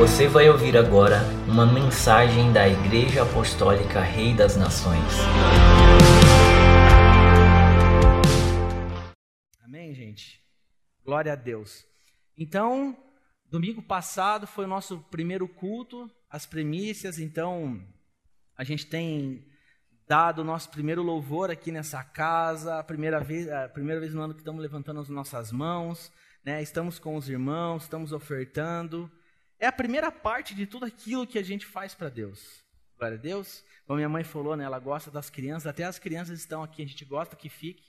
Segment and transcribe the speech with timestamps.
[0.00, 5.12] Você vai ouvir agora uma mensagem da Igreja Apostólica Rei das Nações.
[9.62, 10.42] Amém, gente?
[11.04, 11.84] Glória a Deus.
[12.34, 12.96] Então,
[13.50, 17.86] domingo passado foi o nosso primeiro culto, as premissas, então
[18.56, 19.46] a gente tem
[20.08, 24.22] dado o nosso primeiro louvor aqui nessa casa, a primeira vez, a primeira vez no
[24.22, 26.10] ano que estamos levantando as nossas mãos,
[26.42, 26.62] né?
[26.62, 29.12] Estamos com os irmãos, estamos ofertando.
[29.60, 32.64] É a primeira parte de tudo aquilo que a gente faz para Deus.
[32.98, 33.62] Glória a Deus.
[33.86, 36.86] Como minha mãe falou, né, ela gosta das crianças, até as crianças estão aqui, a
[36.86, 37.84] gente gosta que fique,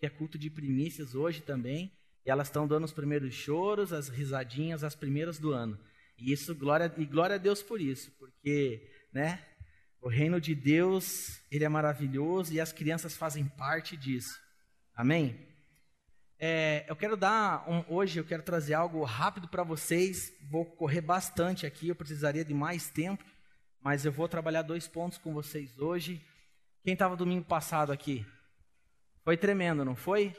[0.00, 1.92] que é culto de primícias hoje também.
[2.26, 5.78] E elas estão dando os primeiros choros, as risadinhas, as primeiras do ano.
[6.18, 9.44] E isso, glória, e glória a Deus por isso, porque, né,
[10.00, 14.36] o reino de Deus, ele é maravilhoso e as crianças fazem parte disso.
[14.94, 15.38] Amém?
[16.44, 20.32] É, eu quero dar um, hoje, eu quero trazer algo rápido para vocês.
[20.50, 23.24] Vou correr bastante aqui, eu precisaria de mais tempo,
[23.80, 26.20] mas eu vou trabalhar dois pontos com vocês hoje.
[26.82, 28.26] Quem estava domingo passado aqui?
[29.22, 30.34] Foi tremendo, não foi?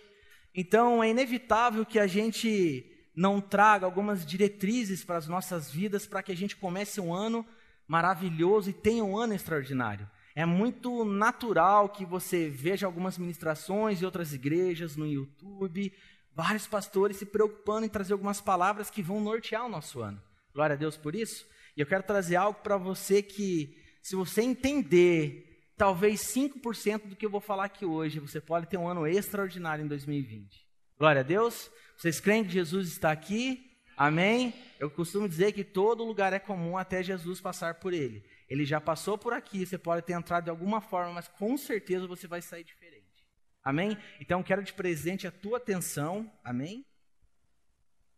[0.54, 6.22] Então é inevitável que a gente não traga algumas diretrizes para as nossas vidas para
[6.22, 7.48] que a gente comece um ano
[7.88, 10.06] maravilhoso e tenha um ano extraordinário.
[10.36, 15.94] É muito natural que você veja algumas ministrações e outras igrejas no YouTube,
[16.34, 20.22] vários pastores se preocupando em trazer algumas palavras que vão nortear o nosso ano.
[20.54, 21.46] Glória a Deus por isso.
[21.78, 27.26] E eu quero trazer algo para você que, se você entender talvez 5% do que
[27.26, 30.66] eu vou falar aqui hoje, você pode ter um ano extraordinário em 2020.
[30.98, 31.70] Glória a Deus.
[31.98, 33.72] Vocês creem que Jesus está aqui?
[33.96, 34.54] Amém?
[34.80, 38.24] Eu costumo dizer que todo lugar é comum até Jesus passar por ele.
[38.54, 42.06] Ele já passou por aqui, você pode ter entrado de alguma forma, mas com certeza
[42.06, 43.26] você vai sair diferente.
[43.64, 43.98] Amém?
[44.20, 46.86] Então quero de presente a tua atenção, amém?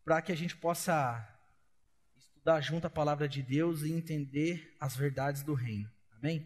[0.04, 1.26] Para que a gente possa
[2.18, 5.90] estudar junto a palavra de Deus e entender as verdades do reino.
[6.18, 6.46] Amém?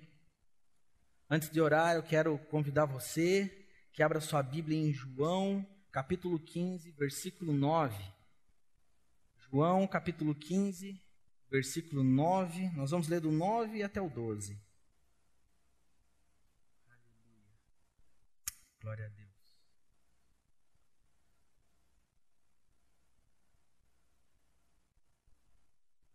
[1.28, 6.92] Antes de orar, eu quero convidar você que abra sua Bíblia em João, capítulo 15,
[6.92, 7.98] versículo 9.
[9.50, 11.02] João, capítulo 15,
[11.50, 12.70] versículo 9.
[12.70, 14.58] Nós vamos ler do 9 até o 12.
[16.88, 17.52] Aleluia.
[18.82, 19.30] Glória a Deus.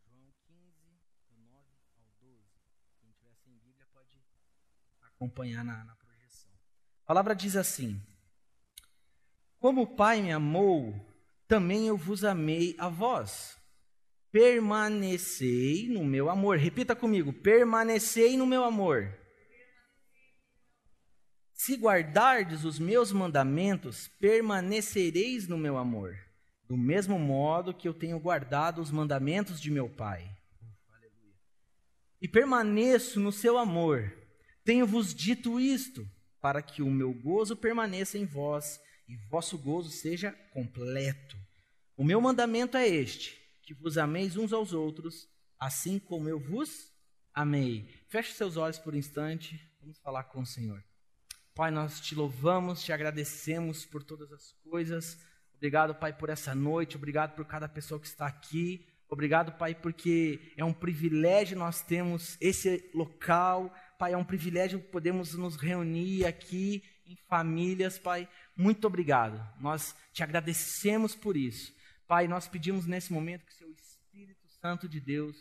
[0.07, 2.43] João 15, do 9 ao 12.
[3.01, 4.23] Quem tiver sem Bíblia pode
[5.03, 6.53] acompanhar na, na projeção.
[7.03, 8.01] A palavra diz assim:
[9.59, 10.95] Como o Pai me amou,
[11.49, 13.63] também eu vos amei a vós
[14.35, 16.59] permanecei no meu amor.
[16.59, 19.17] Repita comigo: permanecei no meu amor.
[21.53, 26.19] Se guardardes os meus mandamentos, permanecereis no meu amor,
[26.69, 30.29] do mesmo modo que eu tenho guardado os mandamentos de meu Pai.
[32.21, 34.13] E permaneço no seu amor.
[34.65, 36.05] Tenho-vos dito isto,
[36.41, 41.37] para que o meu gozo permaneça em vós e vosso gozo seja completo.
[41.97, 46.93] O meu mandamento é este: que vos ameis uns aos outros, assim como eu vos
[47.33, 47.89] amei.
[48.09, 50.83] Feche seus olhos por um instante, vamos falar com o Senhor.
[51.55, 55.19] Pai, nós te louvamos, te agradecemos por todas as coisas.
[55.57, 58.87] Obrigado, Pai, por essa noite, obrigado por cada pessoa que está aqui.
[59.09, 63.73] Obrigado, Pai, porque é um privilégio nós temos esse local.
[63.99, 68.29] Pai, é um privilégio podemos nos reunir aqui em famílias, Pai.
[68.57, 69.41] Muito obrigado.
[69.61, 71.73] Nós te agradecemos por isso.
[72.07, 75.37] Pai, nós pedimos nesse momento que seu Espírito Santo de Deus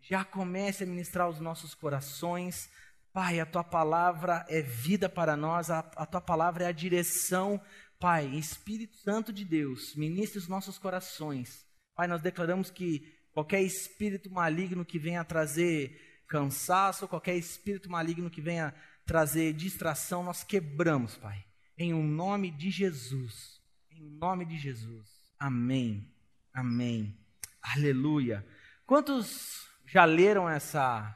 [0.00, 2.70] já comece a ministrar os nossos corações.
[3.12, 7.60] Pai, a tua palavra é vida para nós, a, a tua palavra é a direção.
[7.98, 11.66] Pai, Espírito Santo de Deus, ministre os nossos corações.
[11.94, 18.42] Pai, nós declaramos que qualquer espírito maligno que venha trazer cansaço, qualquer espírito maligno que
[18.42, 18.74] venha
[19.06, 21.44] trazer distração, nós quebramos, Pai.
[21.78, 23.60] Em o um nome de Jesus.
[23.90, 25.13] Em o nome de Jesus.
[25.38, 26.10] Amém.
[26.52, 27.18] Amém.
[27.62, 28.46] Aleluia.
[28.86, 31.14] Quantos já leram essa,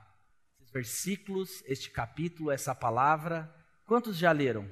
[0.58, 3.54] esses versículos, este capítulo, essa palavra?
[3.84, 4.68] Quantos já leram?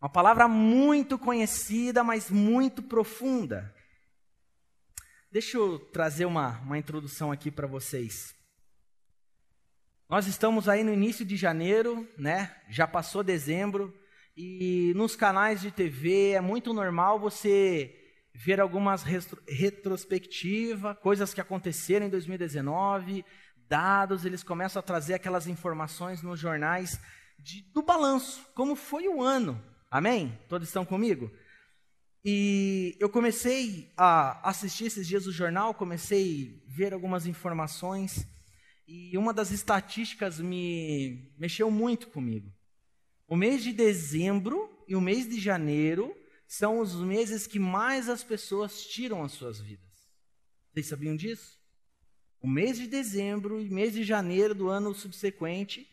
[0.00, 3.74] Uma palavra muito conhecida, mas muito profunda.
[5.32, 8.34] Deixa eu trazer uma, uma introdução aqui para vocês.
[10.08, 12.54] Nós estamos aí no início de janeiro, né?
[12.68, 13.92] Já passou dezembro.
[14.36, 17.94] E nos canais de TV é muito normal você
[18.34, 23.24] ver algumas retrospectivas, coisas que aconteceram em 2019,
[23.66, 27.00] dados, eles começam a trazer aquelas informações nos jornais
[27.38, 29.58] de, do balanço, como foi o ano.
[29.90, 30.38] Amém?
[30.50, 31.30] Todos estão comigo?
[32.22, 38.26] E eu comecei a assistir esses dias o jornal, comecei a ver algumas informações,
[38.86, 42.55] e uma das estatísticas me mexeu muito comigo.
[43.28, 48.22] O mês de dezembro e o mês de janeiro são os meses que mais as
[48.22, 49.86] pessoas tiram as suas vidas.
[50.72, 51.58] Vocês sabiam disso?
[52.40, 55.88] O mês de dezembro e mês de janeiro do ano subsequente,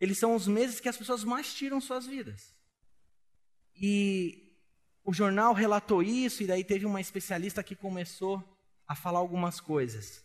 [0.00, 2.54] eles são os meses que as pessoas mais tiram suas vidas.
[3.74, 4.50] E
[5.04, 8.42] o jornal relatou isso, e daí teve uma especialista que começou
[8.86, 10.24] a falar algumas coisas.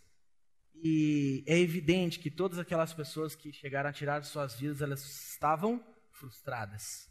[0.74, 5.84] E é evidente que todas aquelas pessoas que chegaram a tirar suas vidas, elas estavam
[6.16, 7.10] frustradas.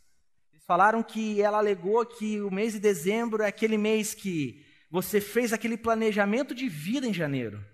[0.53, 5.21] Eles falaram que ela alegou que o mês de dezembro é aquele mês que você
[5.21, 7.65] fez aquele planejamento de vida em janeiro.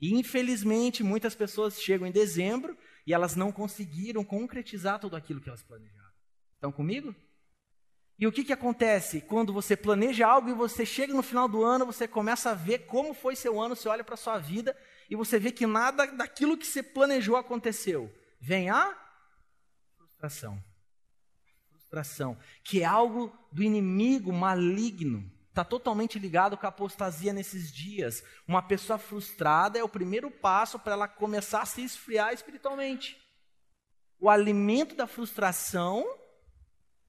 [0.00, 2.76] E infelizmente muitas pessoas chegam em dezembro
[3.06, 6.12] e elas não conseguiram concretizar tudo aquilo que elas planejaram.
[6.54, 7.14] Estão comigo?
[8.18, 9.20] E o que, que acontece?
[9.20, 12.80] Quando você planeja algo e você chega no final do ano, você começa a ver
[12.80, 14.76] como foi seu ano, você olha para sua vida
[15.08, 18.12] e você vê que nada daquilo que você planejou aconteceu.
[18.40, 19.07] Vem a
[20.18, 20.62] frustração.
[21.70, 25.30] Frustração, que é algo do inimigo maligno.
[25.48, 28.22] Está totalmente ligado com a apostasia nesses dias.
[28.46, 33.16] Uma pessoa frustrada é o primeiro passo para ela começar a se esfriar espiritualmente.
[34.20, 36.04] O alimento da frustração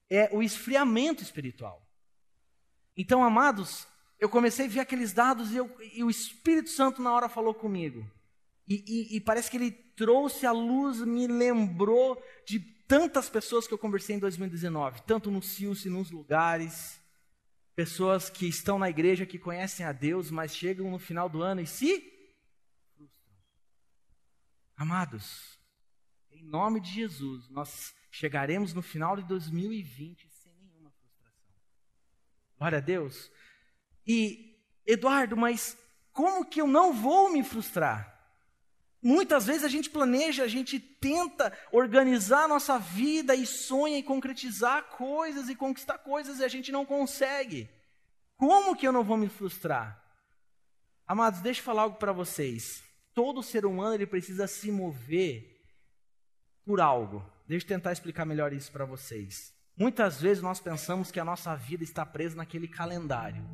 [0.08, 1.86] é o esfriamento espiritual.
[2.96, 3.86] Então, amados,
[4.18, 7.54] eu comecei a ver aqueles dados e, eu, e o Espírito Santo na hora falou
[7.54, 8.08] comigo.
[8.68, 13.72] E, e, e, parece que ele trouxe a luz, me lembrou de tantas pessoas que
[13.72, 17.00] eu conversei em 2019, tanto no Silce, nos lugares,
[17.76, 21.60] pessoas que estão na igreja, que conhecem a Deus, mas chegam no final do ano
[21.60, 22.00] e se
[22.96, 23.36] frustram.
[24.76, 25.56] Amados,
[26.32, 31.54] em nome de Jesus, nós chegaremos no final de 2020 sem nenhuma frustração.
[32.58, 33.30] Glória a Deus.
[34.04, 35.78] E, Eduardo, mas
[36.12, 38.19] como que eu não vou me frustrar?
[39.02, 44.02] Muitas vezes a gente planeja, a gente tenta organizar a nossa vida e sonha em
[44.02, 47.68] concretizar coisas e conquistar coisas e a gente não consegue.
[48.36, 50.02] Como que eu não vou me frustrar?
[51.06, 52.82] Amados, deixa eu falar algo para vocês.
[53.14, 55.60] Todo ser humano ele precisa se mover
[56.64, 57.24] por algo.
[57.48, 59.52] Deixa eu tentar explicar melhor isso para vocês.
[59.76, 63.44] Muitas vezes nós pensamos que a nossa vida está presa naquele calendário.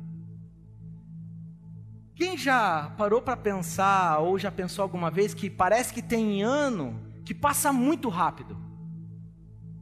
[2.17, 6.99] Quem já parou para pensar ou já pensou alguma vez que parece que tem ano
[7.23, 8.57] que passa muito rápido?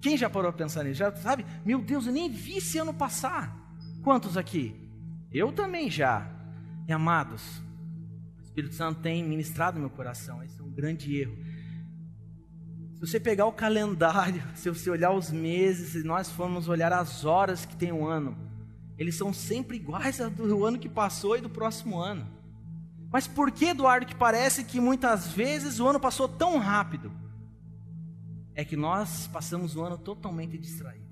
[0.01, 0.99] Quem já parou para pensar nisso?
[0.99, 1.45] Já sabe?
[1.63, 3.57] Meu Deus, eu nem vi esse ano passar.
[4.03, 4.75] Quantos aqui?
[5.31, 6.29] Eu também já.
[6.85, 7.63] E amados,
[8.38, 10.43] o Espírito Santo tem ministrado no meu coração.
[10.43, 11.38] Esse é um grande erro.
[12.95, 17.23] Se você pegar o calendário, se você olhar os meses, se nós formos olhar as
[17.23, 18.38] horas que tem o um ano,
[18.97, 22.27] eles são sempre iguais ao do ano que passou e do próximo ano.
[23.12, 27.12] Mas por que, Eduardo, que parece que muitas vezes o ano passou tão rápido?
[28.53, 31.06] É que nós passamos o ano totalmente distraído,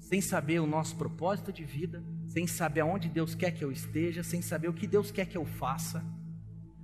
[0.00, 4.22] sem saber o nosso propósito de vida, sem saber aonde Deus quer que eu esteja,
[4.22, 6.04] sem saber o que Deus quer que eu faça.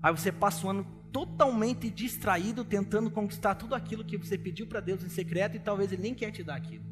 [0.03, 4.81] Aí você passa o ano totalmente distraído, tentando conquistar tudo aquilo que você pediu para
[4.81, 6.92] Deus em secreto e talvez Ele nem quer te dar aquilo.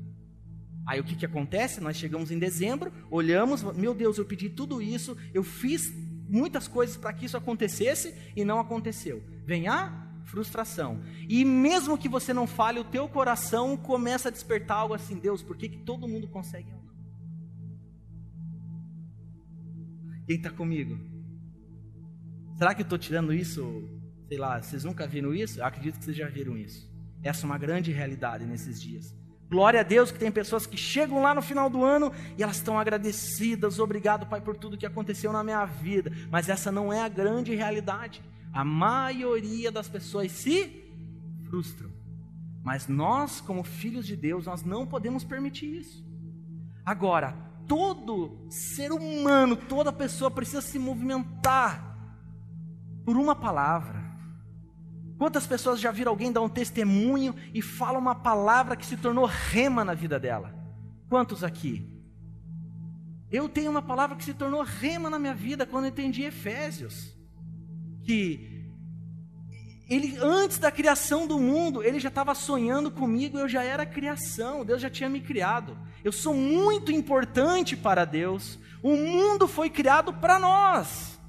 [0.87, 1.81] Aí o que, que acontece?
[1.81, 5.93] Nós chegamos em dezembro, olhamos, meu Deus, eu pedi tudo isso, eu fiz
[6.29, 9.23] muitas coisas para que isso acontecesse e não aconteceu.
[9.45, 11.03] Vem a frustração.
[11.29, 15.43] E mesmo que você não fale, o teu coração começa a despertar algo assim, Deus,
[15.43, 16.81] por que, que todo mundo consegue não?
[20.27, 20.99] Quem está comigo?
[22.57, 25.59] Será que eu estou tirando isso sei lá, vocês nunca viram isso?
[25.59, 26.89] Eu acredito que vocês já viram isso.
[27.21, 29.13] Essa é uma grande realidade nesses dias.
[29.51, 32.57] Glória a Deus que tem pessoas que chegam lá no final do ano e elas
[32.57, 36.13] estão agradecidas, obrigado, Pai, por tudo que aconteceu na minha vida.
[36.31, 38.23] Mas essa não é a grande realidade.
[38.53, 40.85] A maioria das pessoas se
[41.49, 41.91] frustram.
[42.63, 46.05] Mas nós, como filhos de Deus, nós não podemos permitir isso.
[46.85, 47.35] Agora,
[47.67, 51.97] todo ser humano, toda pessoa precisa se movimentar
[53.05, 54.10] por uma palavra.
[55.21, 59.27] Quantas pessoas já viram alguém dar um testemunho e fala uma palavra que se tornou
[59.27, 60.51] rema na vida dela?
[61.11, 61.87] Quantos aqui?
[63.31, 67.15] Eu tenho uma palavra que se tornou rema na minha vida quando eu entendi Efésios.
[68.03, 68.65] Que
[69.91, 74.65] ele antes da criação do mundo, ele já estava sonhando comigo, eu já era criação,
[74.65, 75.77] Deus já tinha me criado.
[76.03, 78.59] Eu sou muito importante para Deus.
[78.83, 81.20] O mundo foi criado para nós.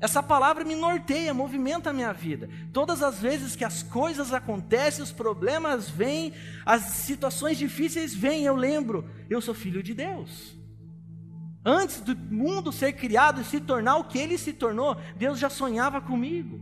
[0.00, 2.48] Essa palavra me norteia, movimenta a minha vida.
[2.72, 6.32] Todas as vezes que as coisas acontecem, os problemas vêm,
[6.64, 10.56] as situações difíceis vêm, eu lembro, eu sou filho de Deus.
[11.64, 15.50] Antes do mundo ser criado e se tornar o que ele se tornou, Deus já
[15.50, 16.60] sonhava comigo.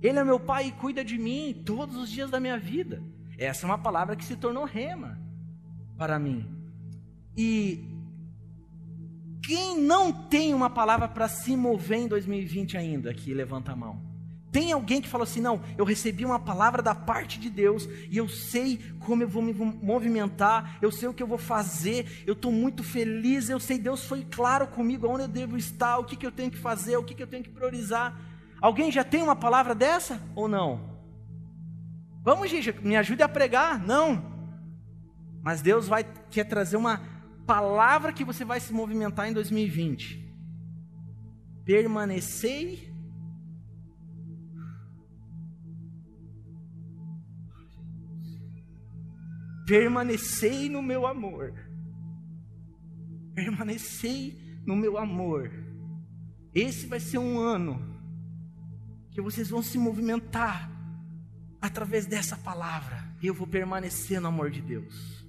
[0.00, 3.02] Ele é meu pai e cuida de mim todos os dias da minha vida.
[3.38, 5.20] Essa é uma palavra que se tornou rema
[5.96, 6.48] para mim.
[7.36, 7.91] E
[9.42, 14.12] quem não tem uma palavra para se mover em 2020 ainda, aqui levanta a mão.
[14.52, 18.18] Tem alguém que falou assim: não, eu recebi uma palavra da parte de Deus e
[18.18, 22.34] eu sei como eu vou me movimentar, eu sei o que eu vou fazer, eu
[22.34, 26.16] estou muito feliz, eu sei, Deus foi claro comigo aonde eu devo estar, o que,
[26.16, 28.20] que eu tenho que fazer, o que, que eu tenho que priorizar.
[28.60, 30.92] Alguém já tem uma palavra dessa ou não?
[32.22, 33.80] Vamos, gente, me ajude a pregar?
[33.84, 34.32] Não.
[35.42, 37.00] Mas Deus vai quer trazer uma
[37.52, 40.26] palavra que você vai se movimentar em 2020.
[41.66, 42.90] Permanecei
[49.66, 51.52] permanecei no meu amor.
[53.34, 55.50] Permanecei no meu amor.
[56.54, 58.00] Esse vai ser um ano
[59.10, 60.70] que vocês vão se movimentar
[61.60, 63.14] através dessa palavra.
[63.22, 65.21] Eu vou permanecer no amor de Deus.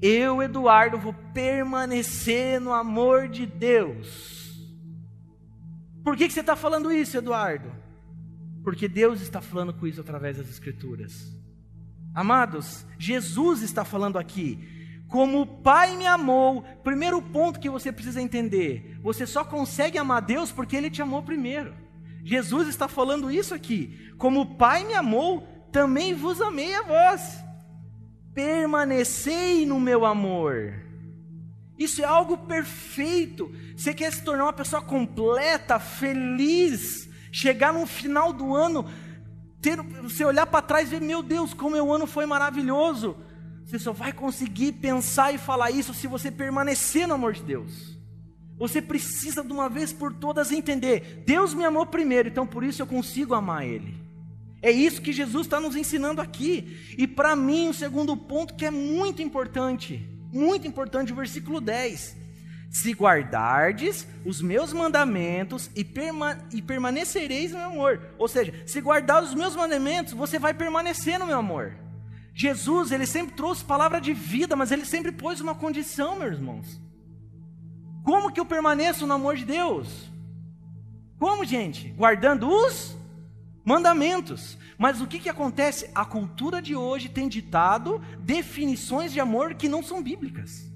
[0.00, 4.36] Eu, Eduardo, vou permanecer no amor de Deus.
[6.04, 7.72] Por que, que você está falando isso, Eduardo?
[8.62, 11.32] Porque Deus está falando com isso através das Escrituras.
[12.14, 14.58] Amados, Jesus está falando aqui.
[15.08, 20.22] Como o Pai me amou, primeiro ponto que você precisa entender: você só consegue amar
[20.22, 21.74] Deus porque Ele te amou primeiro.
[22.24, 24.12] Jesus está falando isso aqui.
[24.18, 27.45] Como o Pai me amou, também vos amei a vós.
[28.36, 30.74] Permanecei no meu amor.
[31.78, 33.50] Isso é algo perfeito.
[33.74, 38.86] Você quer se tornar uma pessoa completa, feliz, chegar no final do ano
[39.66, 43.16] ter, você olhar para trás e ver, meu Deus, como meu ano foi maravilhoso.
[43.64, 47.98] Você só vai conseguir pensar e falar isso se você permanecer no amor de Deus.
[48.58, 52.80] Você precisa de uma vez por todas entender: Deus me amou primeiro, então por isso
[52.80, 54.05] eu consigo amar Ele.
[54.66, 56.76] É isso que Jesus está nos ensinando aqui.
[56.98, 62.16] E para mim, o segundo ponto que é muito importante, muito importante, o versículo 10
[62.68, 68.00] se guardardes os meus mandamentos e, perma e, permanecereis no meu amor.
[68.18, 71.78] Ou seja, se guardar os meus mandamentos, você vai permanecer no meu amor.
[72.34, 76.82] Jesus, ele sempre trouxe palavra de vida, mas ele sempre pôs uma condição, meus irmãos.
[78.02, 80.10] Como que eu permaneço no amor de Deus?
[81.20, 81.90] Como, gente?
[81.90, 82.95] Guardando os
[83.66, 84.56] mandamentos.
[84.78, 85.90] Mas o que, que acontece?
[85.94, 90.74] A cultura de hoje tem ditado definições de amor que não são bíblicas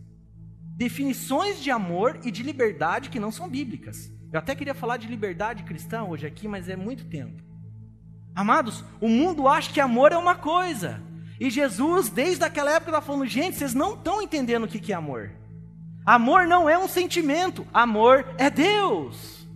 [0.81, 4.11] definições de amor e de liberdade que não são bíblicas.
[4.33, 7.43] Eu até queria falar de liberdade cristã hoje aqui, mas é muito tempo.
[8.35, 11.03] Amados, o mundo acha que amor é uma coisa.
[11.39, 14.97] E Jesus, desde aquela época, está falando: gente, vocês não estão entendendo o que é
[14.97, 15.31] amor.
[16.07, 19.47] Amor não é um sentimento, amor é Deus.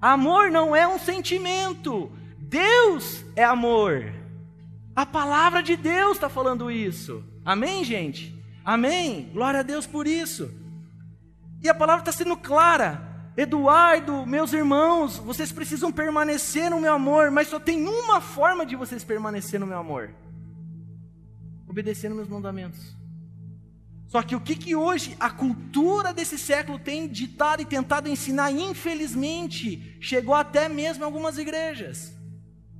[0.00, 2.10] Amor não é um sentimento,
[2.54, 4.12] Deus é amor.
[4.94, 7.24] A palavra de Deus está falando isso.
[7.44, 8.32] Amém, gente?
[8.64, 9.28] Amém?
[9.32, 10.48] Glória a Deus por isso.
[11.60, 13.02] E a palavra está sendo clara.
[13.36, 18.76] Eduardo, meus irmãos, vocês precisam permanecer no meu amor, mas só tem uma forma de
[18.76, 20.14] vocês permanecer no meu amor:
[21.66, 22.96] obedecendo meus mandamentos.
[24.06, 28.52] Só que o que, que hoje a cultura desse século tem ditado e tentado ensinar,
[28.52, 32.13] infelizmente, chegou até mesmo algumas igrejas: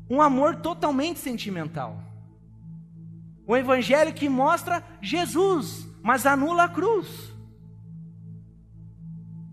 [0.08, 2.02] um amor totalmente sentimental.
[3.46, 7.32] Um evangelho que mostra Jesus, mas anula a cruz.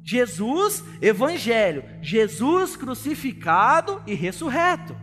[0.04, 4.96] Jesus, evangelho, Jesus crucificado e ressurreto.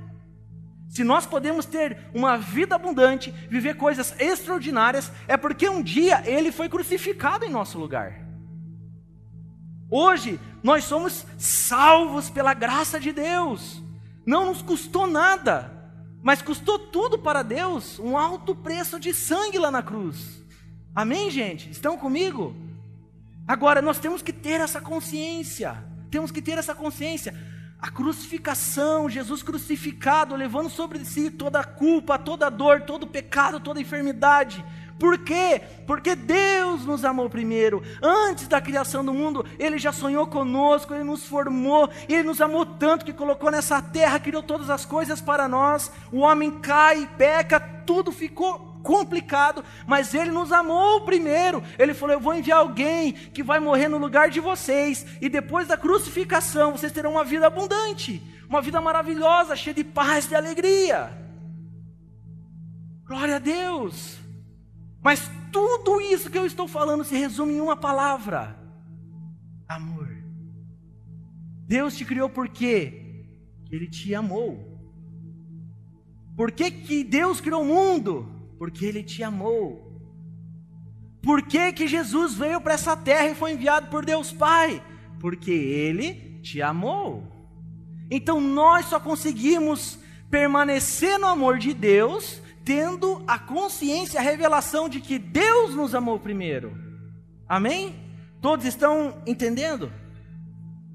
[0.88, 6.50] Se nós podemos ter uma vida abundante, viver coisas extraordinárias, é porque um dia ele
[6.50, 8.26] foi crucificado em nosso lugar.
[9.90, 13.82] Hoje nós somos salvos pela graça de Deus.
[14.28, 15.72] Não nos custou nada.
[16.22, 20.44] Mas custou tudo para Deus, um alto preço de sangue lá na cruz.
[20.94, 21.70] Amém, gente?
[21.70, 22.54] Estão comigo?
[23.46, 25.82] Agora, nós temos que ter essa consciência.
[26.10, 27.34] Temos que ter essa consciência.
[27.80, 33.10] A crucificação, Jesus crucificado, levando sobre si toda a culpa, toda a dor, todo o
[33.10, 34.62] pecado, toda a enfermidade
[34.98, 35.62] por quê?
[35.86, 37.82] Porque Deus nos amou primeiro.
[38.02, 42.66] Antes da criação do mundo, Ele já sonhou conosco, Ele nos formou, Ele nos amou
[42.66, 45.92] tanto que colocou nessa terra, criou todas as coisas para nós.
[46.10, 51.62] O homem cai, peca, tudo ficou complicado, mas Ele nos amou primeiro.
[51.78, 55.68] Ele falou: Eu vou enviar alguém que vai morrer no lugar de vocês, e depois
[55.68, 60.34] da crucificação vocês terão uma vida abundante, uma vida maravilhosa, cheia de paz e de
[60.34, 61.10] alegria.
[63.06, 64.27] Glória a Deus.
[65.02, 68.58] Mas tudo isso que eu estou falando se resume em uma palavra:
[69.68, 70.08] Amor.
[71.66, 73.26] Deus te criou por quê?
[73.70, 74.78] Ele te amou.
[76.36, 78.28] Por que, que Deus criou o mundo?
[78.58, 79.86] Porque Ele te amou.
[81.20, 84.82] Por que, que Jesus veio para essa terra e foi enviado por Deus Pai?
[85.20, 87.26] Porque Ele te amou.
[88.10, 89.98] Então nós só conseguimos
[90.30, 96.20] permanecer no amor de Deus tendo a consciência, a revelação de que Deus nos amou
[96.20, 96.76] primeiro.
[97.48, 97.96] Amém?
[98.42, 99.90] Todos estão entendendo?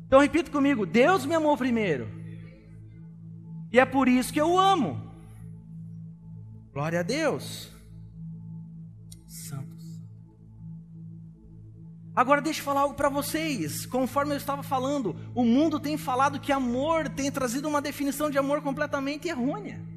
[0.05, 2.07] Então repita comigo: Deus me amou primeiro.
[3.71, 5.01] E é por isso que eu amo.
[6.71, 7.71] Glória a Deus.
[9.25, 9.99] Santos.
[12.15, 13.87] Agora deixa eu falar algo para vocês.
[13.87, 18.37] Conforme eu estava falando, o mundo tem falado que amor tem trazido uma definição de
[18.37, 19.92] amor completamente errônea.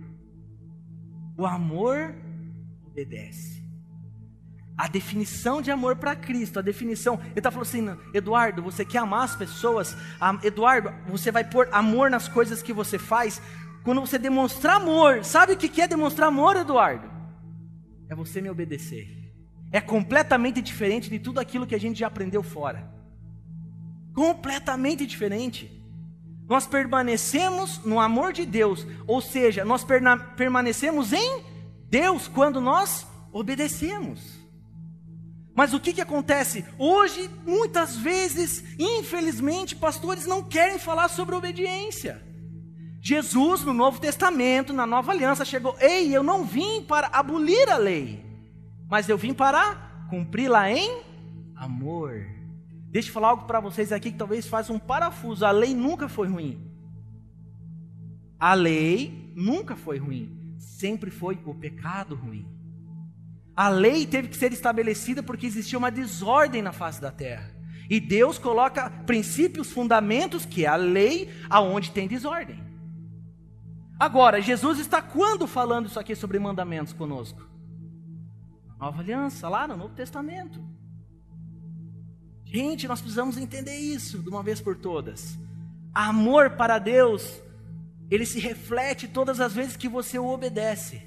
[1.36, 2.14] O amor
[2.86, 3.64] obedece.
[4.76, 7.14] A definição de amor para Cristo, a definição.
[7.14, 9.96] Ele está falando assim, Eduardo, você quer amar as pessoas?
[10.42, 13.40] Eduardo, você vai pôr amor nas coisas que você faz?
[13.82, 17.10] Quando você demonstrar amor, sabe o que é demonstrar amor, Eduardo?
[18.08, 19.06] É você me obedecer.
[19.72, 22.92] É completamente diferente de tudo aquilo que a gente já aprendeu fora.
[24.14, 25.70] Completamente diferente.
[26.48, 29.84] Nós permanecemos no amor de Deus, ou seja, nós
[30.36, 31.44] permanecemos em
[31.90, 34.36] Deus quando nós obedecemos.
[35.54, 36.64] Mas o que, que acontece?
[36.78, 42.22] Hoje, muitas vezes, infelizmente, pastores não querem falar sobre obediência.
[43.00, 47.76] Jesus, no Novo Testamento, na Nova Aliança, chegou: Ei, eu não vim para abolir a
[47.76, 48.22] lei,
[48.88, 51.02] mas eu vim para cumpri-la em
[51.56, 52.35] amor.
[52.90, 55.44] Deixa eu falar algo para vocês aqui que talvez faça um parafuso.
[55.44, 56.70] A lei nunca foi ruim.
[58.38, 60.54] A lei nunca foi ruim.
[60.58, 62.46] Sempre foi o pecado ruim.
[63.54, 67.54] A lei teve que ser estabelecida porque existia uma desordem na face da terra.
[67.88, 72.62] E Deus coloca princípios, fundamentos, que é a lei, aonde tem desordem.
[73.98, 77.48] Agora, Jesus está quando falando isso aqui sobre mandamentos conosco?
[78.78, 80.62] Nova aliança, lá no Novo Testamento.
[82.46, 85.36] Gente, nós precisamos entender isso de uma vez por todas.
[85.92, 87.42] Amor para Deus,
[88.08, 91.02] ele se reflete todas as vezes que você o obedece.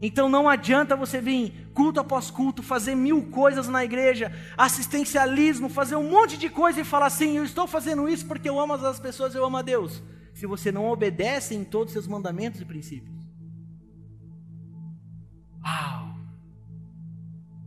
[0.00, 5.96] Então não adianta você vir culto após culto, fazer mil coisas na igreja, assistencialismo, fazer
[5.96, 9.00] um monte de coisa e falar assim: eu estou fazendo isso porque eu amo as
[9.00, 10.02] pessoas, eu amo a Deus.
[10.34, 13.22] Se você não obedece em todos os seus mandamentos e princípios.
[15.64, 16.16] Uau!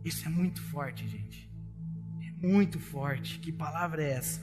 [0.04, 1.45] Isso é muito forte, gente
[2.42, 3.38] muito forte.
[3.38, 4.40] Que palavra é essa?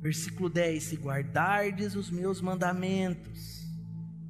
[0.00, 3.66] Versículo 10: Se guardardes os meus mandamentos,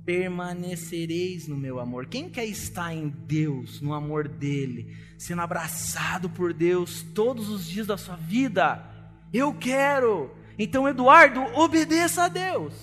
[0.04, 2.06] permanecereis no meu amor.
[2.06, 7.86] Quem quer estar em Deus, no amor dele, sendo abraçado por Deus todos os dias
[7.86, 8.84] da sua vida?
[9.32, 10.34] Eu quero.
[10.58, 12.74] Então, Eduardo, obedeça a Deus.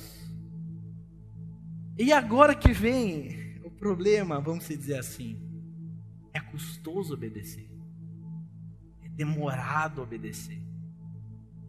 [1.97, 5.39] E agora que vem o problema, vamos dizer assim,
[6.33, 7.72] é custoso obedecer
[9.15, 10.61] demorado obedecer.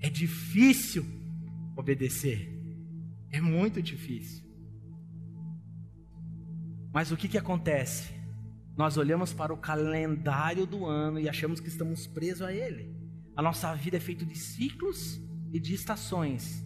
[0.01, 1.05] É difícil
[1.77, 2.51] obedecer.
[3.31, 4.45] É muito difícil.
[6.93, 8.13] Mas o que, que acontece?
[8.77, 12.95] Nós olhamos para o calendário do ano e achamos que estamos presos a ele.
[13.37, 15.21] A nossa vida é feita de ciclos
[15.53, 16.65] e de estações.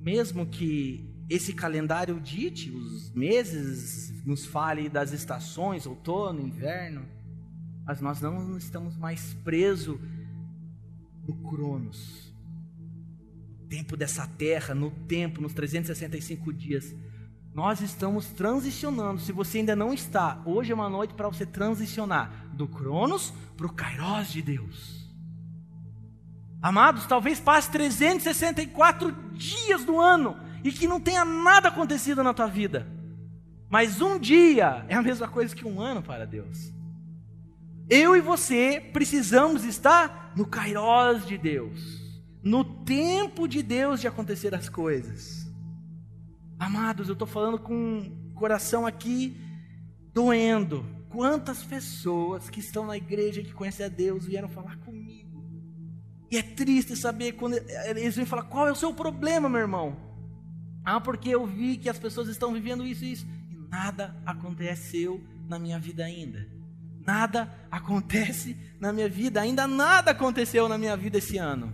[0.00, 7.06] Mesmo que esse calendário dite, os meses, nos fale das estações, outono, inverno,
[7.84, 9.98] mas nós não estamos mais presos
[11.26, 12.32] no Cronos,
[13.60, 16.94] no tempo dessa terra, no tempo, nos 365 dias.
[17.54, 19.20] Nós estamos transicionando.
[19.20, 23.66] Se você ainda não está, hoje é uma noite para você transicionar do Cronos para
[23.66, 25.04] o Kairos de Deus.
[26.60, 32.46] Amados, talvez passe 364 dias do ano e que não tenha nada acontecido na tua
[32.46, 32.88] vida.
[33.68, 36.72] Mas um dia é a mesma coisa que um ano para Deus.
[37.88, 42.00] Eu e você precisamos estar no Kairos de Deus,
[42.42, 45.46] no tempo de Deus de acontecer as coisas.
[46.58, 49.36] Amados, eu estou falando com o coração aqui
[50.14, 50.84] doendo.
[51.10, 55.44] Quantas pessoas que estão na igreja que conhecem a Deus vieram falar comigo.
[56.30, 59.96] E é triste saber quando eles vêm falar: qual é o seu problema, meu irmão?
[60.82, 63.26] Ah, porque eu vi que as pessoas estão vivendo isso e isso.
[63.50, 66.63] E nada aconteceu na minha vida ainda
[67.06, 71.72] nada acontece na minha vida, ainda nada aconteceu na minha vida esse ano.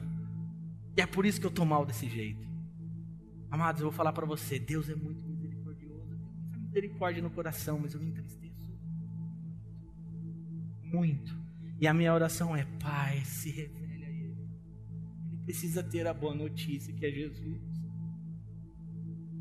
[0.97, 2.49] E é por isso que eu estou mal desse jeito.
[3.51, 7.79] Amados, eu vou falar para você: Deus é muito misericordioso, tem muita misericórdia no coração,
[7.79, 8.41] mas eu me entristeço
[10.93, 11.39] muito.
[11.81, 14.49] E a minha oração é: Pai, se revele a Ele.
[15.29, 17.63] Ele precisa ter a boa notícia que é Jesus.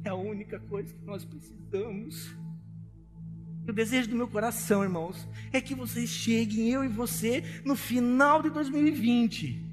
[0.04, 2.34] É a única coisa que nós precisamos.
[3.69, 8.41] O desejo do meu coração, irmãos, é que vocês cheguem, eu e você, no final
[8.41, 9.63] de 2020.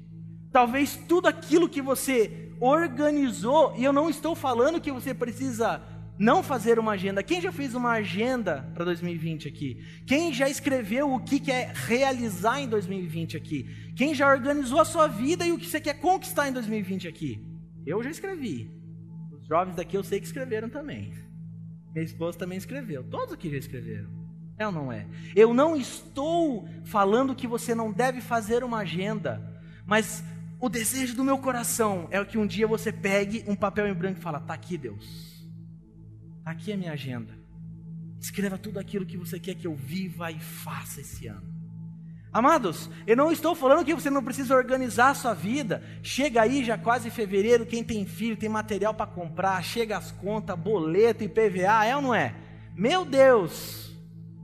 [0.51, 5.81] Talvez tudo aquilo que você organizou, e eu não estou falando que você precisa
[6.17, 7.23] não fazer uma agenda.
[7.23, 9.83] Quem já fez uma agenda para 2020 aqui?
[10.05, 13.93] Quem já escreveu o que quer realizar em 2020 aqui?
[13.95, 17.43] Quem já organizou a sua vida e o que você quer conquistar em 2020 aqui?
[17.85, 18.71] Eu já escrevi.
[19.31, 21.26] Os jovens daqui eu sei que escreveram também.
[21.97, 23.03] Minha esposa também escreveu.
[23.03, 24.07] Todos aqui já escreveram.
[24.55, 25.07] É ou não é?
[25.35, 29.41] Eu não estou falando que você não deve fazer uma agenda,
[29.83, 30.23] mas
[30.59, 34.19] o desejo do meu coração é que um dia você pegue um papel em branco
[34.19, 35.43] e fala: "Tá aqui, Deus.
[36.43, 37.33] Tá aqui a minha agenda.
[38.19, 41.56] Escreva tudo aquilo que você quer que eu viva e faça esse ano."
[42.31, 45.81] Amados, eu não estou falando que você não precisa organizar a sua vida.
[46.03, 50.57] Chega aí já quase fevereiro, quem tem filho tem material para comprar, chega as contas,
[50.57, 52.35] boleto e PVA, é ou não é?
[52.75, 53.95] Meu Deus!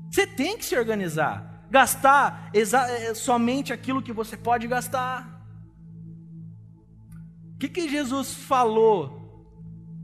[0.09, 1.65] Você tem que se organizar.
[1.69, 5.43] Gastar eh, somente aquilo que você pode gastar.
[7.55, 9.21] O que, que Jesus falou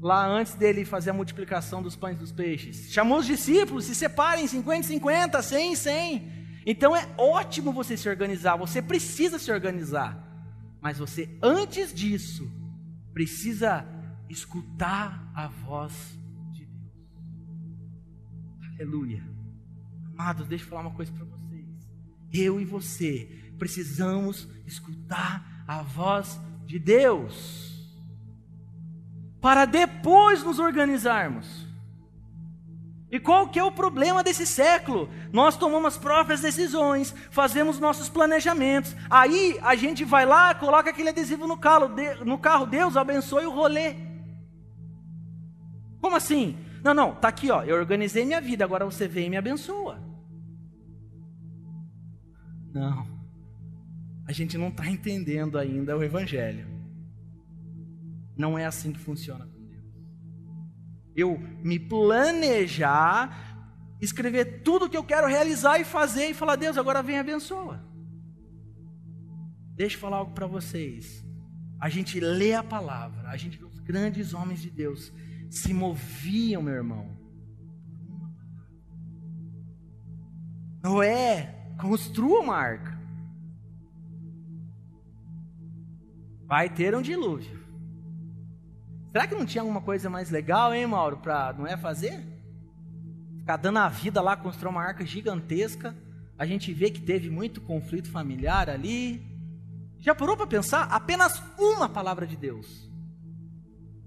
[0.01, 2.91] lá antes dele fazer a multiplicação dos pães e dos peixes?
[2.91, 6.38] Chamou os discípulos, se separem, 50, 50, 100, 100.
[6.65, 10.25] Então é ótimo você se organizar, você precisa se organizar.
[10.81, 12.49] Mas você, antes disso,
[13.13, 13.85] precisa
[14.29, 15.93] escutar a voz
[16.51, 16.93] de Deus.
[18.75, 19.23] Aleluia.
[20.13, 21.65] Amados, deixa eu falar uma coisa para vocês.
[22.31, 27.69] Eu e você precisamos escutar a voz de Deus.
[29.41, 31.68] Para depois nos organizarmos.
[33.11, 35.09] E qual que é o problema desse século?
[35.33, 38.95] Nós tomamos as próprias decisões, fazemos nossos planejamentos.
[39.09, 41.89] Aí a gente vai lá, coloca aquele adesivo no carro,
[42.23, 43.95] no carro Deus abençoe o rolê.
[45.99, 46.55] Como assim?
[46.83, 47.63] Não, não, tá aqui, ó.
[47.63, 49.99] Eu organizei minha vida, agora você vem e me abençoa.
[52.71, 53.07] Não.
[54.27, 56.67] A gente não está entendendo ainda o Evangelho.
[58.37, 59.49] Não é assim que funciona.
[61.19, 63.57] Eu me planejar,
[63.99, 67.83] escrever tudo que eu quero realizar e fazer e falar: Deus, agora vem abençoa.
[69.75, 71.25] Deixa eu falar algo para vocês.
[71.79, 75.11] A gente lê a palavra, a gente vê os grandes homens de Deus
[75.49, 77.17] se moviam, meu irmão.
[80.83, 82.97] Noé construa uma arca.
[86.45, 87.59] Vai ter um dilúvio.
[89.11, 92.23] Será que não tinha alguma coisa mais legal, hein, Mauro, para não é fazer?
[93.39, 95.95] Ficar dando a vida lá, construir uma arca gigantesca.
[96.37, 99.21] A gente vê que teve muito conflito familiar ali.
[99.99, 100.83] Já parou para pensar?
[100.83, 102.87] Apenas uma palavra de Deus.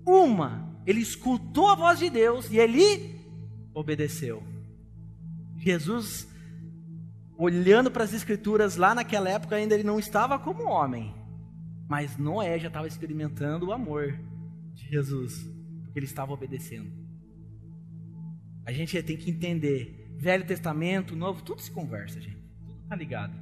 [0.07, 0.71] Uma.
[0.87, 3.21] Ele escutou a voz de Deus e ele
[3.75, 4.43] obedeceu.
[5.57, 6.29] Jesus,
[7.37, 11.15] olhando para as Escrituras lá naquela época, ainda ele não estava como homem.
[11.88, 14.17] Mas Noé já estava experimentando o amor
[14.72, 15.46] de Jesus,
[15.85, 16.90] porque ele estava obedecendo.
[18.64, 22.42] A gente tem que entender, Velho Testamento, Novo, tudo se conversa, gente.
[22.64, 23.37] Tudo está ligado.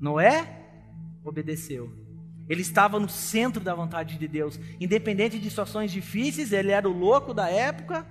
[0.00, 0.66] Noé
[1.24, 1.92] obedeceu.
[2.48, 6.92] Ele estava no centro da vontade de Deus, independente de situações difíceis, ele era o
[6.96, 8.06] louco da época,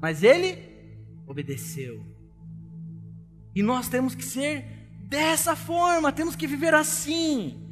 [0.00, 0.58] mas ele
[1.26, 2.04] obedeceu.
[3.54, 4.64] E nós temos que ser
[5.08, 7.63] dessa forma, temos que viver assim.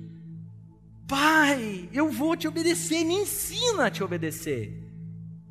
[1.13, 4.83] Pai, eu vou te obedecer, me ensina a te obedecer.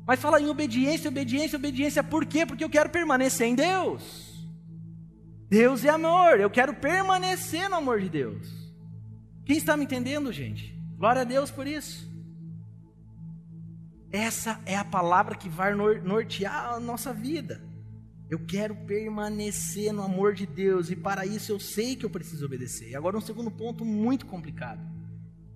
[0.04, 2.44] Mas fala em obediência, obediência, obediência, por quê?
[2.44, 4.44] Porque eu quero permanecer em Deus.
[5.48, 8.72] Deus é amor, eu quero permanecer no amor de Deus.
[9.44, 10.76] Quem está me entendendo, gente?
[10.96, 12.10] Glória a Deus por isso.
[14.10, 17.62] Essa é a palavra que vai nortear a nossa vida.
[18.28, 22.46] Eu quero permanecer no amor de Deus e para isso eu sei que eu preciso
[22.46, 22.90] obedecer.
[22.90, 25.01] E agora um segundo ponto muito complicado.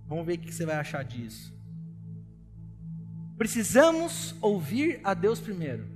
[0.06, 1.54] Vamos ver o que você vai achar disso.
[3.36, 5.86] Precisamos ouvir a Deus primeiro.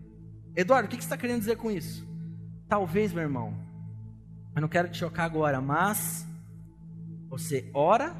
[0.55, 2.07] Eduardo, o que você está querendo dizer com isso?
[2.68, 3.57] Talvez, meu irmão,
[4.55, 6.27] eu não quero te chocar agora, mas
[7.29, 8.14] você ora,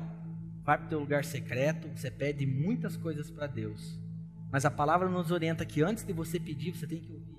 [0.63, 3.99] vai para o teu lugar secreto, você pede muitas coisas para Deus.
[4.51, 7.39] Mas a palavra nos orienta que antes de você pedir, você tem que ouvir.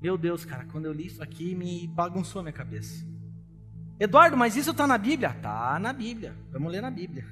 [0.00, 3.04] Meu Deus, cara, quando eu li isso aqui, me bagunçou minha cabeça.
[4.00, 5.30] Eduardo, mas isso está na Bíblia?
[5.30, 6.34] Está na Bíblia.
[6.52, 7.26] Vamos ler na Bíblia.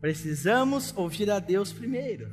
[0.00, 2.30] Precisamos ouvir a Deus primeiro.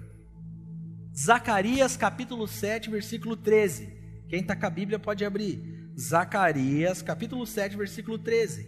[1.16, 3.88] Zacarias capítulo 7, versículo 13.
[4.30, 5.92] Quem está com a Bíblia pode abrir.
[6.00, 8.68] Zacarias, capítulo 7, versículo 13.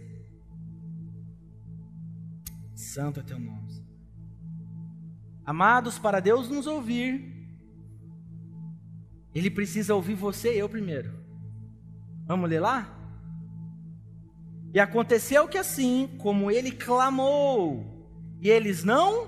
[2.74, 3.66] Santo é teu nome.
[5.44, 7.32] Amados, para Deus nos ouvir,
[9.32, 11.12] Ele precisa ouvir você e eu primeiro.
[12.26, 12.95] Vamos ler lá?
[14.76, 19.26] E aconteceu que assim, como ele clamou, e eles não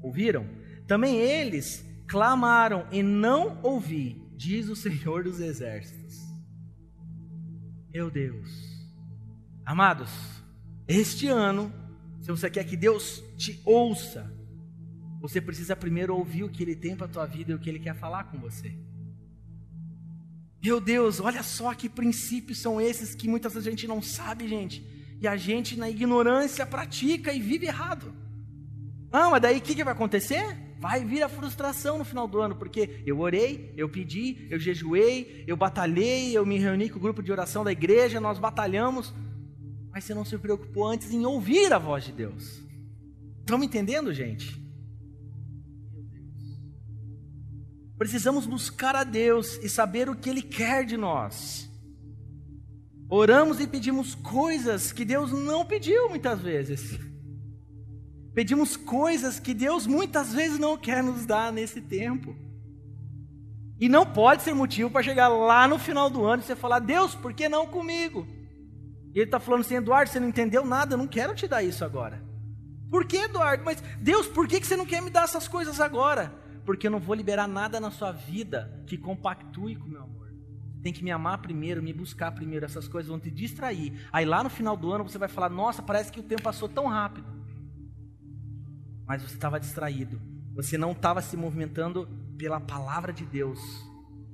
[0.00, 0.48] ouviram,
[0.86, 6.20] também eles clamaram e não ouvi, diz o Senhor dos Exércitos.
[7.92, 8.48] Meu Deus.
[9.66, 10.12] Amados,
[10.86, 11.72] este ano,
[12.20, 14.32] se você quer que Deus te ouça,
[15.20, 17.68] você precisa primeiro ouvir o que Ele tem para a tua vida e o que
[17.68, 18.78] Ele quer falar com você.
[20.62, 24.48] Meu Deus, olha só que princípios são esses que muitas vezes a gente não sabe,
[24.48, 24.84] gente.
[25.20, 28.12] E a gente, na ignorância, pratica e vive errado.
[29.10, 30.56] Não, mas daí o que, que vai acontecer?
[30.78, 35.44] Vai vir a frustração no final do ano, porque eu orei, eu pedi, eu jejuei,
[35.46, 39.12] eu batalhei, eu me reuni com o grupo de oração da igreja, nós batalhamos,
[39.90, 42.62] mas você não se preocupou antes em ouvir a voz de Deus.
[43.40, 44.67] Estão me entendendo, gente?
[47.98, 51.68] Precisamos buscar a Deus e saber o que Ele quer de nós.
[53.10, 56.98] Oramos e pedimos coisas que Deus não pediu muitas vezes.
[58.34, 62.36] Pedimos coisas que Deus muitas vezes não quer nos dar nesse tempo.
[63.80, 66.78] E não pode ser motivo para chegar lá no final do ano e você falar,
[66.78, 68.26] Deus, por que não comigo?
[69.14, 71.62] E ele está falando assim, Eduardo, você não entendeu nada, eu não quero te dar
[71.62, 72.22] isso agora.
[72.90, 73.64] Por que, Eduardo?
[73.64, 76.32] Mas, Deus, por que você não quer me dar essas coisas agora?
[76.68, 80.30] Porque eu não vou liberar nada na sua vida que compactue com o meu amor.
[80.82, 84.06] Tem que me amar primeiro, me buscar primeiro, essas coisas vão te distrair.
[84.12, 86.68] Aí lá no final do ano você vai falar: Nossa, parece que o tempo passou
[86.68, 87.26] tão rápido.
[89.06, 90.20] Mas você estava distraído,
[90.54, 93.58] você não estava se movimentando pela palavra de Deus.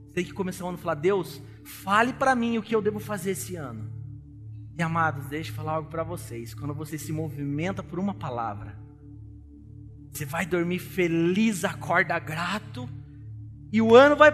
[0.09, 2.83] Você tem que começar o ano a falar: Deus, fale para mim o que eu
[2.83, 3.93] devo fazer esse ano.
[4.77, 6.53] E amados, deixe eu falar algo para vocês.
[6.53, 8.77] Quando você se movimenta por uma palavra,
[10.15, 12.89] você vai dormir feliz, acorda grato.
[13.73, 14.31] E o ano vai,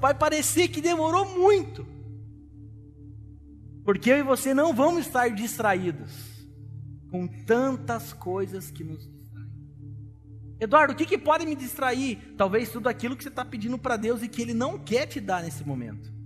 [0.00, 1.86] vai parecer que demorou muito.
[3.84, 6.46] Porque eu e você não vamos estar distraídos
[7.10, 9.48] com tantas coisas que nos distraem.
[10.60, 12.34] Eduardo, o que, que pode me distrair?
[12.36, 15.20] Talvez tudo aquilo que você está pedindo para Deus e que Ele não quer te
[15.20, 16.17] dar nesse momento.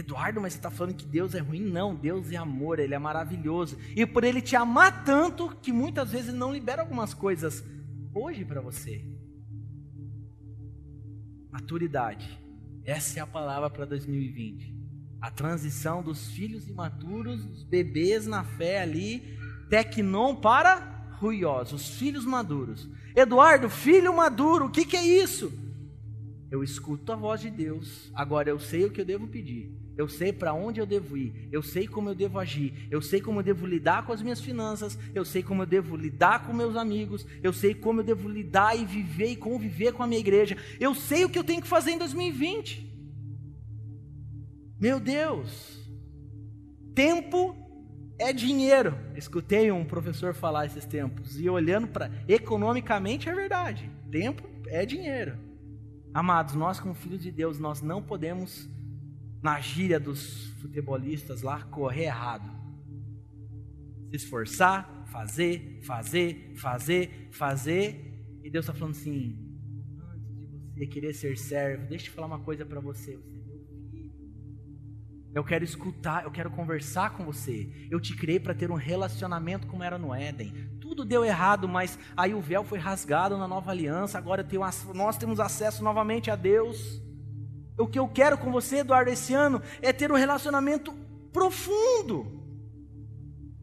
[0.00, 1.60] Eduardo, mas você está falando que Deus é ruim?
[1.60, 3.78] Não, Deus é amor, Ele é maravilhoso.
[3.94, 7.64] E por Ele te amar tanto que muitas vezes Ele não libera algumas coisas
[8.14, 9.04] hoje para você.
[11.50, 12.38] Maturidade.
[12.84, 14.74] Essa é a palavra para 2020.
[15.20, 22.24] A transição dos filhos imaturos, os bebês na fé ali, tecnon para ruiosos, os filhos
[22.24, 22.88] maduros.
[23.14, 25.52] Eduardo, filho maduro, o que, que é isso?
[26.50, 29.70] Eu escuto a voz de Deus, agora eu sei o que eu devo pedir.
[29.96, 33.20] Eu sei para onde eu devo ir, eu sei como eu devo agir, eu sei
[33.20, 36.54] como eu devo lidar com as minhas finanças, eu sei como eu devo lidar com
[36.54, 40.18] meus amigos, eu sei como eu devo lidar e viver e conviver com a minha
[40.18, 40.56] igreja.
[40.80, 42.88] Eu sei o que eu tenho que fazer em 2020.
[44.80, 45.86] Meu Deus,
[46.94, 47.54] tempo
[48.18, 48.96] é dinheiro.
[49.14, 53.90] Escutei um professor falar esses tempos e olhando para economicamente é verdade.
[54.10, 55.49] Tempo é dinheiro.
[56.12, 58.68] Amados, nós como filhos de Deus, nós não podemos
[59.40, 62.50] na gíria dos futebolistas lá, correr errado.
[64.10, 68.40] Se esforçar, fazer, fazer, fazer, fazer.
[68.42, 69.38] E Deus está falando assim:
[70.12, 73.16] antes de você querer ser servo, deixa eu falar uma coisa para você.
[73.16, 74.12] Você é meu filho.
[75.32, 77.88] Eu quero escutar, eu quero conversar com você.
[77.88, 80.52] Eu te criei para ter um relacionamento como era no Éden.
[81.00, 84.18] Tudo deu errado, mas aí o véu foi rasgado na nova aliança.
[84.18, 84.60] Agora tenho,
[84.92, 87.00] nós temos acesso novamente a Deus.
[87.78, 90.92] O que eu quero com você, Eduardo, esse ano é ter um relacionamento
[91.32, 92.44] profundo,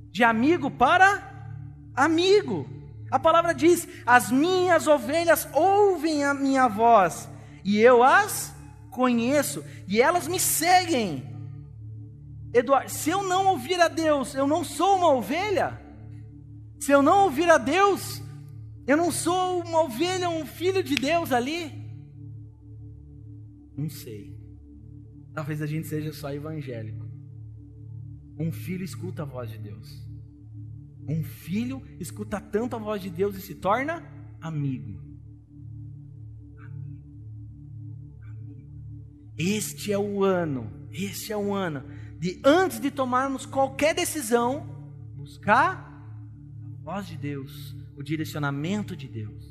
[0.10, 1.52] de amigo para
[1.96, 2.68] amigo.
[3.12, 7.30] A palavra diz: As minhas ovelhas ouvem a minha voz,
[7.64, 8.52] e eu as
[8.90, 11.38] conheço, e elas me seguem.
[12.52, 15.86] Eduardo, se eu não ouvir a Deus, eu não sou uma ovelha.
[16.80, 18.22] Se eu não ouvir a Deus,
[18.86, 21.72] eu não sou uma ovelha, um filho de Deus ali.
[23.76, 24.38] Não sei.
[25.34, 27.06] Talvez a gente seja só evangélico.
[28.40, 30.08] Um filho escuta a voz de Deus.
[31.08, 34.04] Um filho escuta tanto a voz de Deus e se torna
[34.42, 35.02] amigo.
[39.38, 41.84] Este é o ano, este é o ano
[42.20, 44.68] de antes de tomarmos qualquer decisão,
[45.16, 45.87] buscar
[46.88, 49.44] voz de Deus, o direcionamento de Deus.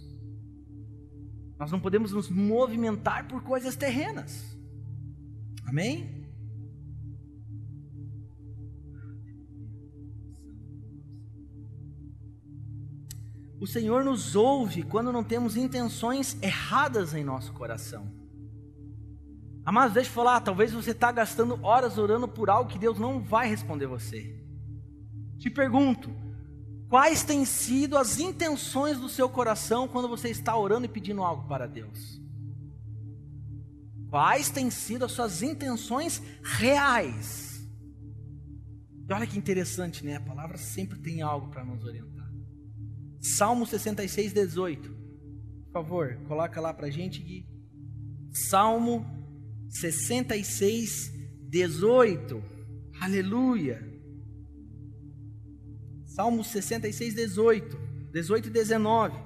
[1.59, 4.57] Nós não podemos nos movimentar por coisas terrenas.
[5.67, 6.27] Amém?
[13.61, 18.11] O Senhor nos ouve quando não temos intenções erradas em nosso coração.
[19.63, 23.21] Amados, deixa eu falar, talvez você está gastando horas orando por algo que Deus não
[23.21, 24.43] vai responder você.
[25.39, 26.25] Te pergunto,
[26.89, 31.47] quais têm sido as intenções do seu coração quando você está orando e pedindo algo
[31.49, 32.21] para Deus?
[34.09, 37.67] Quais têm sido as suas intenções reais?
[39.09, 40.17] E olha que interessante, né?
[40.17, 42.29] A palavra sempre tem algo para nos orientar.
[43.21, 44.91] Salmo 66, 18.
[45.67, 47.47] Por favor, coloca lá para gente, Gui.
[48.33, 49.05] Salmo
[49.69, 51.13] 66,
[51.49, 52.43] 18.
[53.01, 53.96] Aleluia.
[56.17, 57.79] Salmo 66, 18.
[58.11, 59.19] 18 e 19.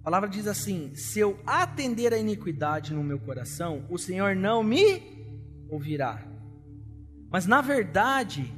[0.00, 4.62] A palavra diz assim: Se eu atender a iniquidade no meu coração, o Senhor não
[4.62, 5.02] me
[5.68, 6.26] ouvirá.
[7.30, 8.50] Mas na verdade,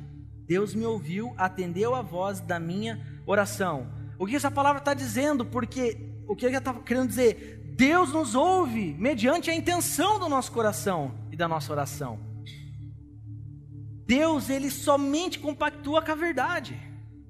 [0.47, 3.93] Deus me ouviu, atendeu a voz da minha oração.
[4.17, 5.45] O que essa palavra está dizendo?
[5.45, 7.75] Porque o que ele está querendo dizer?
[7.77, 12.34] Deus nos ouve mediante a intenção do nosso coração e da nossa oração.
[14.07, 16.79] Deus, ele somente compactua com a verdade.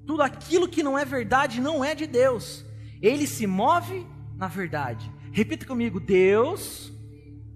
[0.05, 2.65] Tudo aquilo que não é verdade não é de Deus.
[3.01, 5.11] Ele se move na verdade.
[5.31, 6.93] Repita comigo: Deus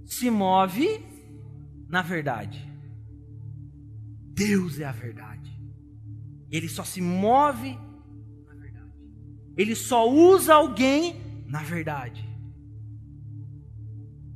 [0.05, 1.05] se move
[1.87, 2.67] na verdade.
[4.33, 5.51] Deus é a verdade.
[6.49, 7.77] Ele só se move
[8.45, 8.93] na verdade.
[9.57, 12.27] Ele só usa alguém na verdade.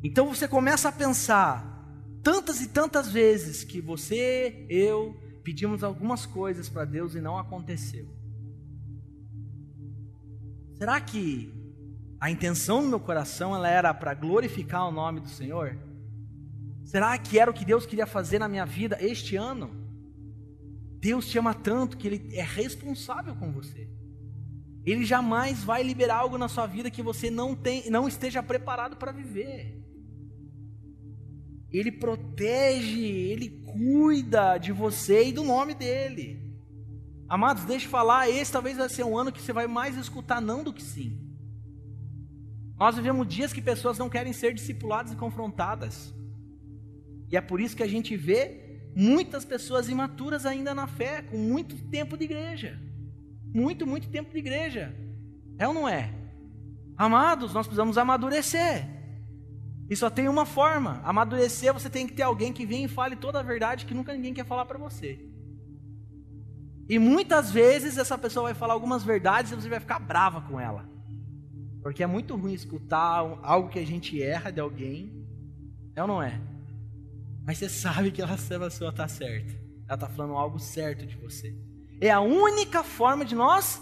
[0.03, 1.72] Então você começa a pensar
[2.23, 8.07] tantas e tantas vezes que você, eu, pedimos algumas coisas para Deus e não aconteceu.
[10.77, 11.53] Será que
[12.19, 15.77] a intenção do meu coração ela era para glorificar o nome do Senhor?
[16.85, 19.83] Será que era o que Deus queria fazer na minha vida este ano?
[20.99, 23.89] Deus te ama tanto que Ele é responsável com você.
[24.85, 28.95] Ele jamais vai liberar algo na sua vida que você não, tem, não esteja preparado
[28.95, 29.83] para viver.
[31.73, 36.39] Ele protege, ele cuida de você e do nome dele.
[37.27, 40.39] Amados, deixa eu falar, esse talvez vai ser um ano que você vai mais escutar
[40.39, 41.19] não do que sim.
[42.77, 46.13] Nós vivemos dias que pessoas não querem ser discipuladas e confrontadas.
[47.31, 51.37] E é por isso que a gente vê muitas pessoas imaturas ainda na fé, com
[51.37, 52.79] muito tempo de igreja.
[53.51, 54.95] Muito, muito tempo de igreja.
[55.57, 56.13] É ou não é?
[56.95, 58.92] Amados, nós precisamos amadurecer.
[59.89, 63.15] E só tem uma forma: amadurecer, você tem que ter alguém que venha e fale
[63.15, 65.19] toda a verdade que nunca ninguém quer falar para você.
[66.87, 70.59] E muitas vezes essa pessoa vai falar algumas verdades e você vai ficar brava com
[70.59, 70.89] ela.
[71.81, 75.25] Porque é muito ruim escutar algo que a gente erra de alguém.
[75.95, 76.41] É ou não é?
[77.45, 79.53] Mas você sabe que ela, essa pessoa está certa.
[79.87, 81.55] Ela está falando algo certo de você.
[82.01, 83.81] É a única forma de nós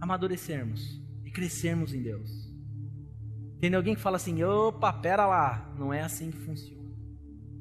[0.00, 2.41] amadurecermos e crescermos em Deus.
[3.62, 6.82] Tem alguém que fala assim: opa, pera lá, não é assim que funciona.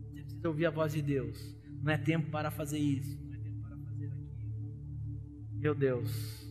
[0.10, 1.56] Você precisa ouvir a voz de Deus.
[1.84, 5.60] Não é tempo para fazer isso, não é tempo para fazer aquilo.
[5.60, 6.44] Meu Deus,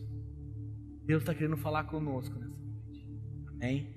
[1.03, 3.09] Deus está querendo falar conosco nessa noite.
[3.49, 3.93] Amém?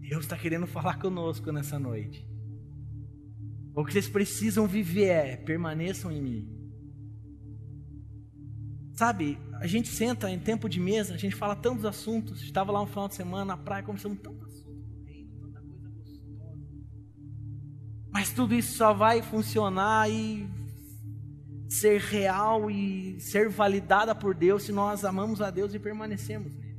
[0.00, 2.28] Deus está querendo falar conosco nessa noite.
[3.76, 6.52] O que vocês precisam viver é: permaneçam em mim.
[8.92, 12.42] Sabe, a gente senta em tempo de mesa, a gente fala tantos assuntos.
[12.42, 14.45] Estava lá um final de semana na praia, conversando tantos
[18.16, 20.48] Mas tudo isso só vai funcionar e
[21.68, 26.78] ser real e ser validada por Deus se nós amamos a Deus e permanecemos nele.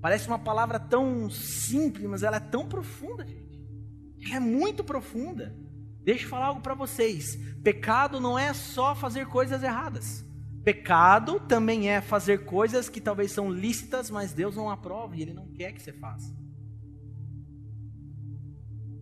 [0.00, 3.60] Parece uma palavra tão simples, mas ela é tão profunda, gente.
[4.24, 5.52] Ela é muito profunda.
[6.04, 7.36] Deixa eu falar algo para vocês.
[7.64, 10.24] Pecado não é só fazer coisas erradas.
[10.62, 15.34] Pecado também é fazer coisas que talvez são lícitas, mas Deus não aprova e Ele
[15.34, 16.32] não quer que você faça.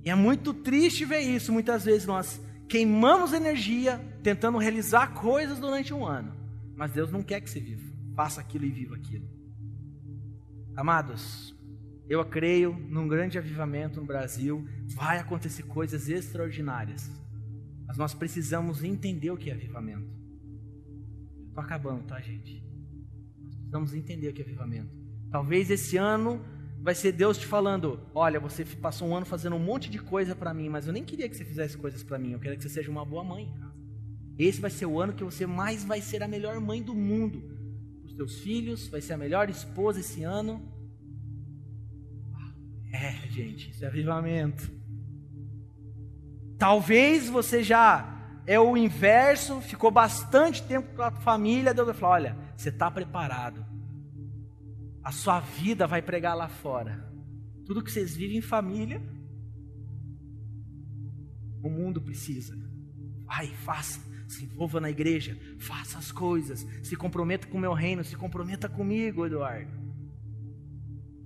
[0.04, 1.52] E é muito triste ver isso.
[1.52, 6.32] Muitas vezes nós queimamos energia tentando realizar coisas durante um ano,
[6.76, 7.82] mas Deus não quer que você viva.
[8.14, 9.28] Faça aquilo e viva aquilo.
[10.76, 11.54] Amados,
[12.08, 14.68] eu creio num grande avivamento no Brasil.
[14.88, 17.10] Vai acontecer coisas extraordinárias.
[17.86, 20.12] Mas nós precisamos entender o que é avivamento.
[21.48, 22.62] Estou acabando, tá, gente?
[23.40, 24.90] Nós precisamos entender o que é avivamento.
[25.30, 26.44] Talvez esse ano
[26.84, 30.36] vai ser Deus te falando: Olha, você passou um ano fazendo um monte de coisa
[30.36, 32.32] para mim, mas eu nem queria que você fizesse coisas para mim.
[32.32, 33.50] Eu queria que você seja uma boa mãe.
[34.38, 37.42] Esse vai ser o ano que você mais vai ser a melhor mãe do mundo.
[38.04, 40.70] Os teus filhos, vai ser a melhor esposa esse ano.
[42.92, 44.70] É, gente, isso é avivamento.
[46.58, 52.12] Talvez você já é o inverso, ficou bastante tempo com a família, Deus vai falar:
[52.12, 53.73] olha, você está preparado.
[55.04, 57.12] A sua vida vai pregar lá fora.
[57.66, 59.02] Tudo que vocês vivem em família,
[61.62, 62.56] o mundo precisa.
[63.26, 68.02] Vai, faça, se envolva na igreja, faça as coisas, se comprometa com o meu reino,
[68.02, 69.72] se comprometa comigo, Eduardo.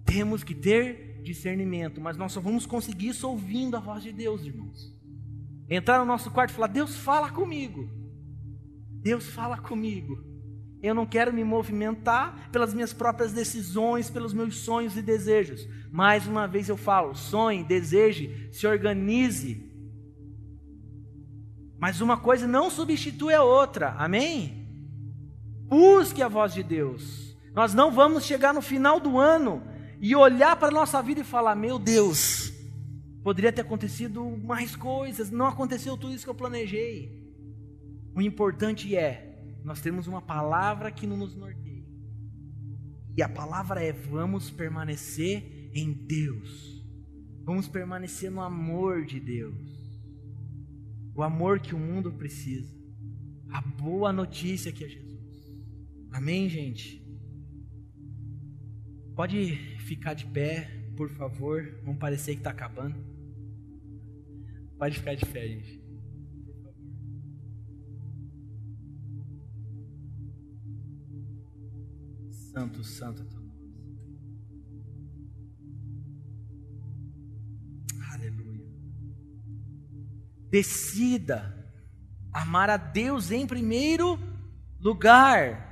[0.04, 4.42] Temos que ter discernimento, mas nós só vamos conseguir isso ouvindo a voz de Deus,
[4.44, 4.92] irmãos.
[5.68, 7.88] Entrar no nosso quarto e falar: Deus fala comigo.
[9.02, 10.24] Deus fala comigo.
[10.82, 15.66] Eu não quero me movimentar pelas minhas próprias decisões, pelos meus sonhos e desejos.
[15.90, 19.66] Mais uma vez eu falo: sonhe, deseje, se organize.
[21.78, 24.68] Mas uma coisa não substitui a outra, amém?
[25.66, 27.36] Busque a voz de Deus.
[27.54, 29.62] Nós não vamos chegar no final do ano
[30.00, 32.52] e olhar para a nossa vida e falar: Meu Deus,
[33.28, 37.30] Poderia ter acontecido mais coisas, não aconteceu tudo isso que eu planejei.
[38.14, 39.27] O importante é,
[39.68, 41.84] nós temos uma palavra que nos norteia.
[43.14, 46.82] E a palavra é: vamos permanecer em Deus.
[47.44, 49.78] Vamos permanecer no amor de Deus.
[51.14, 52.74] O amor que o mundo precisa.
[53.50, 55.48] A boa notícia que é Jesus.
[56.12, 57.06] Amém, gente?
[59.14, 61.78] Pode ficar de pé, por favor.
[61.84, 62.98] Vamos parecer que está acabando.
[64.78, 65.77] Pode ficar de pé, gente.
[72.59, 73.52] Santo, santo é teu nome.
[78.12, 78.66] Aleluia.
[80.50, 81.54] Decida
[82.32, 84.18] amar a Deus em primeiro
[84.80, 85.68] lugar.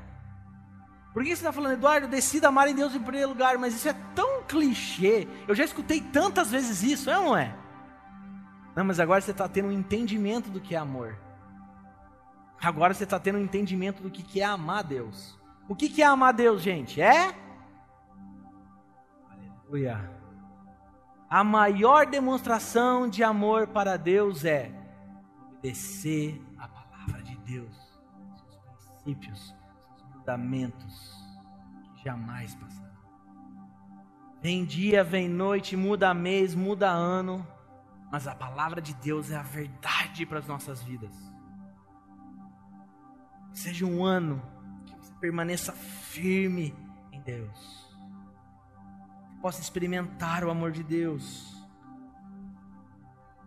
[1.13, 2.07] Por que você está falando, Eduardo?
[2.07, 5.27] Decida amar em Deus em primeiro lugar, mas isso é tão clichê.
[5.49, 7.53] Eu já escutei tantas vezes isso, é ou não é?
[8.77, 11.19] Não, mas agora você está tendo um entendimento do que é amor.
[12.61, 15.37] Agora você está tendo um entendimento do que é amar Deus.
[15.69, 17.01] O que é amar Deus, gente?
[17.01, 17.35] É?
[19.31, 20.11] Aleluia.
[21.29, 24.71] A maior demonstração de amor para Deus é
[25.49, 27.77] obedecer a palavra de Deus,
[28.37, 31.15] seus princípios, seus fundamentos,
[31.97, 32.87] que jamais passarão.
[34.41, 37.45] Vem dia, vem noite, muda mês, muda ano
[38.11, 41.15] mas a palavra de Deus é a verdade para as nossas vidas.
[43.53, 44.43] Seja um ano
[45.21, 46.75] permaneça firme
[47.13, 47.87] em Deus,
[49.41, 51.55] possa experimentar o amor de Deus.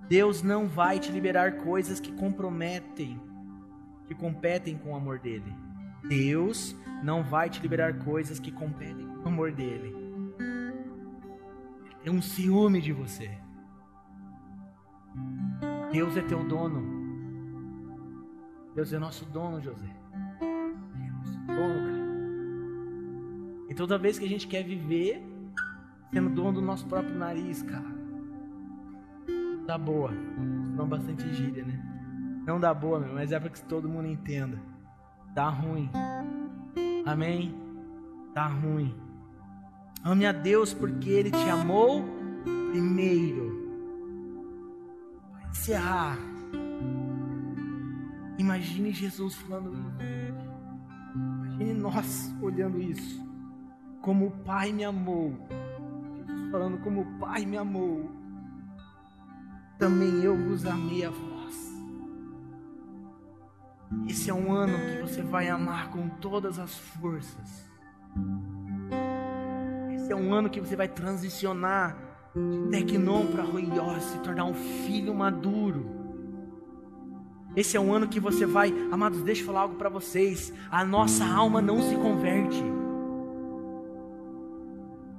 [0.08, 3.22] Deus não vai te liberar coisas que comprometem,
[4.08, 5.54] que competem com o amor dele.
[6.08, 9.96] Deus não vai te liberar coisas que competem com o amor dele.
[11.86, 13.30] Ele tem um ciúme de você.
[15.92, 16.98] Deus é teu dono.
[18.74, 19.99] Deus é nosso dono, José.
[21.56, 22.00] Dono, cara.
[23.70, 25.24] E toda vez que a gente quer viver
[26.12, 27.86] sendo dono do nosso próprio nariz, cara,
[29.66, 30.12] dá boa.
[30.12, 31.80] Não bastante gíria, né?
[32.46, 34.60] Não dá boa, meu, mas é para que todo mundo entenda.
[35.34, 35.90] Dá ruim.
[37.06, 37.54] Amém?
[38.34, 38.96] Dá ruim.
[40.04, 42.04] Ame a Deus porque Ele te amou
[42.72, 43.60] primeiro
[45.50, 46.18] encerrar,
[48.38, 49.72] imagine Jesus falando
[51.60, 53.22] Imagine nós olhando isso.
[54.02, 55.34] Como o Pai me amou.
[56.16, 58.10] Jesus falando como o Pai me amou.
[59.78, 61.20] Também eu vos amei a vós.
[64.08, 67.66] Esse é um ano que você vai amar com todas as forças.
[69.96, 71.98] Esse é um ano que você vai transicionar
[72.34, 75.99] de Tecnon para Ruiós, se tornar um filho maduro.
[77.60, 80.54] Esse é um ano que você vai, amados, deixa eu falar algo para vocês.
[80.72, 82.64] A nossa alma não se converte.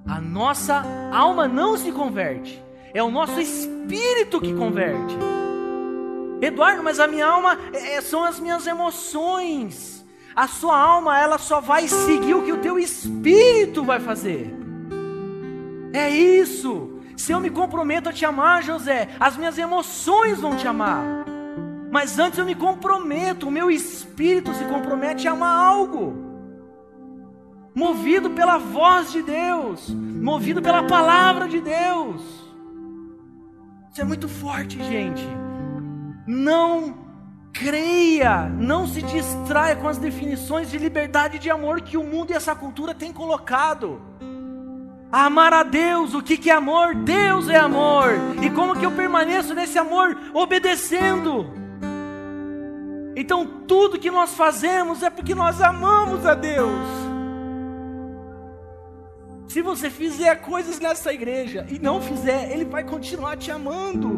[0.06, 0.82] A nossa
[1.12, 2.58] alma não se converte.
[2.94, 5.18] É o nosso espírito que converte.
[6.40, 10.02] Eduardo, mas a minha alma é, é, são as minhas emoções.
[10.34, 14.50] A sua alma, ela só vai seguir o que o teu espírito vai fazer.
[15.92, 17.02] É isso.
[17.18, 21.29] Se eu me comprometo a te amar, José, as minhas emoções vão te amar.
[21.90, 26.30] Mas antes eu me comprometo, o meu espírito se compromete a amar algo.
[27.74, 32.22] Movido pela voz de Deus, movido pela palavra de Deus.
[33.90, 35.26] Isso é muito forte, gente.
[36.26, 36.98] Não
[37.52, 42.34] creia, não se distraia com as definições de liberdade de amor que o mundo e
[42.34, 44.00] essa cultura têm colocado
[45.10, 46.94] amar a Deus, o que, que é amor?
[46.94, 48.12] Deus é amor.
[48.40, 50.16] E como que eu permaneço nesse amor?
[50.32, 51.59] Obedecendo.
[53.20, 56.72] Então tudo que nós fazemos é porque nós amamos a Deus.
[59.46, 64.16] Se você fizer coisas nessa igreja e não fizer, Ele vai continuar te amando.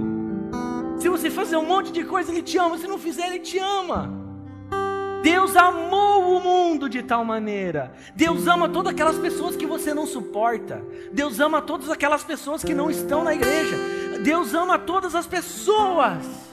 [1.00, 2.78] Se você fazer um monte de coisa, Ele te ama.
[2.78, 4.08] Se não fizer, Ele te ama.
[5.20, 7.92] Deus amou o mundo de tal maneira.
[8.14, 10.80] Deus ama todas aquelas pessoas que você não suporta.
[11.12, 13.76] Deus ama todas aquelas pessoas que não estão na igreja.
[14.22, 16.51] Deus ama todas as pessoas.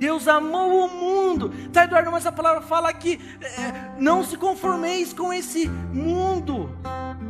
[0.00, 1.52] Deus amou o mundo.
[1.72, 6.76] Tá, Eduardo, mas a palavra fala que é, não se conformeis com esse mundo.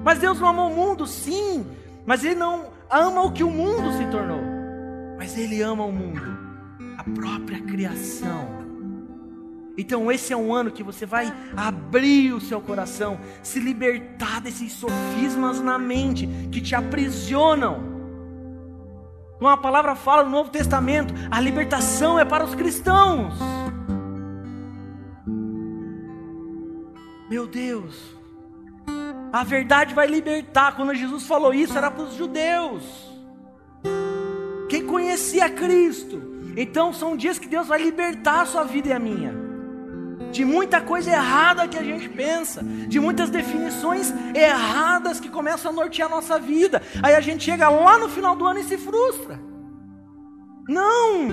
[0.02, 1.66] Mas Deus não amou o mundo, sim.
[2.06, 4.40] Mas Ele não ama o que o mundo se tornou.
[5.18, 6.50] Mas Ele ama o mundo
[7.00, 8.60] a própria criação.
[9.78, 14.72] Então, esse é um ano que você vai abrir o seu coração, se libertar desses
[14.72, 17.89] sofismas na mente que te aprisionam.
[19.40, 23.38] Como a palavra fala no Novo Testamento, a libertação é para os cristãos.
[27.30, 28.14] Meu Deus,
[29.32, 30.76] a verdade vai libertar.
[30.76, 33.10] Quando Jesus falou isso, era para os judeus.
[34.68, 36.20] Quem conhecia Cristo,
[36.54, 39.39] então são dias que Deus vai libertar a sua vida e a minha.
[40.30, 45.74] De muita coisa errada que a gente pensa, de muitas definições erradas que começam a
[45.74, 46.82] nortear a nossa vida.
[47.02, 49.40] Aí a gente chega lá no final do ano e se frustra.
[50.68, 51.28] Não!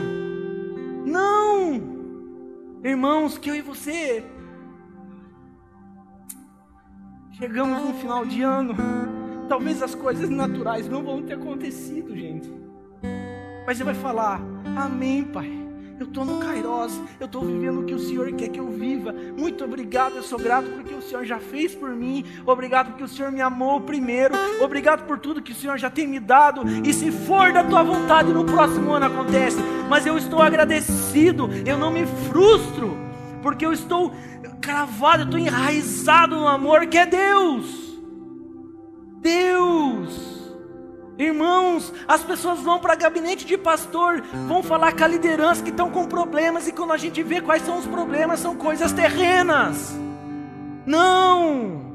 [1.06, 1.98] Não!
[2.84, 4.24] Irmãos, que eu e você
[7.38, 8.76] chegamos no final de ano.
[9.48, 12.52] Talvez as coisas naturais não vão ter acontecido, gente.
[13.66, 14.42] Mas você vai falar:
[14.76, 15.57] Amém, Pai.
[16.00, 19.12] Eu estou no Kairos, eu estou vivendo o que o Senhor quer que eu viva.
[19.36, 22.24] Muito obrigado, eu sou grato porque o Senhor já fez por mim.
[22.46, 24.36] Obrigado porque o Senhor me amou primeiro.
[24.62, 26.62] Obrigado por tudo que o Senhor já tem me dado.
[26.86, 29.58] E se for da tua vontade, no próximo ano acontece.
[29.90, 32.96] Mas eu estou agradecido, eu não me frustro,
[33.42, 34.14] porque eu estou
[34.62, 37.98] cravado, eu estou enraizado no amor que é Deus.
[39.20, 40.37] Deus.
[41.18, 45.90] Irmãos, as pessoas vão para gabinete de pastor, vão falar com a liderança que estão
[45.90, 49.98] com problemas, e quando a gente vê quais são os problemas, são coisas terrenas.
[50.86, 51.88] Não!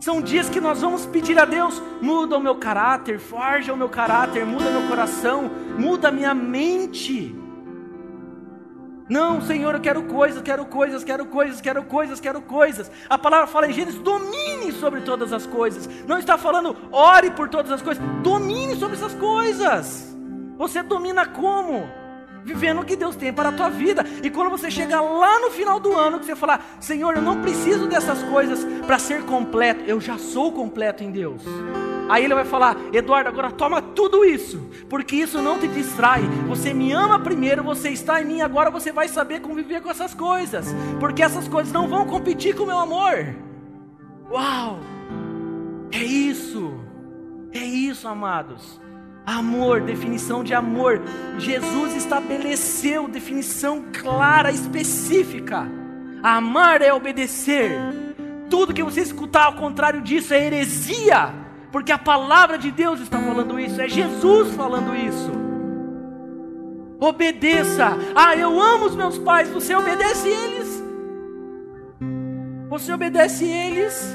[0.00, 3.88] São dias que nós vamos pedir a Deus: muda o meu caráter, forja o meu
[3.88, 7.37] caráter, muda meu coração, muda a minha mente.
[9.08, 12.90] Não, Senhor, eu quero coisas, quero coisas, quero coisas, quero coisas, quero coisas.
[13.08, 15.88] A palavra fala em Gênesis: domine sobre todas as coisas.
[16.06, 20.14] Não está falando ore por todas as coisas, domine sobre essas coisas.
[20.58, 21.88] Você domina como?
[22.44, 24.04] Vivendo o que Deus tem para a tua vida.
[24.22, 27.40] E quando você chegar lá no final do ano, que você falar: Senhor, eu não
[27.40, 31.42] preciso dessas coisas para ser completo, eu já sou completo em Deus.
[32.08, 36.22] Aí ele vai falar: Eduardo, agora toma tudo isso, porque isso não te distrai.
[36.48, 40.14] Você me ama primeiro, você está em mim, agora você vai saber conviver com essas
[40.14, 43.34] coisas, porque essas coisas não vão competir com o meu amor.
[44.30, 44.78] Uau!
[45.92, 46.72] É isso,
[47.52, 48.80] é isso, amados.
[49.26, 51.02] Amor, definição de amor.
[51.38, 55.66] Jesus estabeleceu definição clara, específica.
[56.22, 57.72] Amar é obedecer.
[58.48, 61.47] Tudo que você escutar ao contrário disso é heresia
[61.78, 65.30] porque a palavra de Deus está falando isso, é Jesus falando isso.
[66.98, 67.96] Obedeça.
[68.16, 70.82] Ah, eu amo os meus pais, você obedece eles?
[72.68, 74.12] Você obedece eles?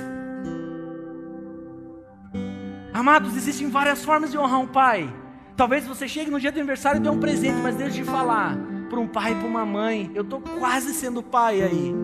[2.94, 5.10] Amados, existem várias formas de honrar um pai.
[5.56, 8.58] Talvez você chegue no dia do aniversário e dê um presente, mas deixe de falar
[8.90, 10.12] para um pai e para uma mãe.
[10.14, 11.96] Eu estou quase sendo pai aí.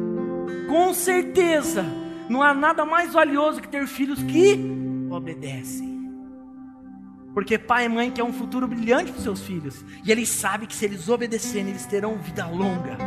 [0.69, 1.83] Com certeza,
[2.29, 4.79] não há nada mais valioso que ter filhos que
[5.09, 5.99] obedecem.
[7.33, 9.83] Porque pai e mãe quer um futuro brilhante para seus filhos.
[10.03, 12.97] E eles sabem que se eles obedecerem, eles terão vida longa.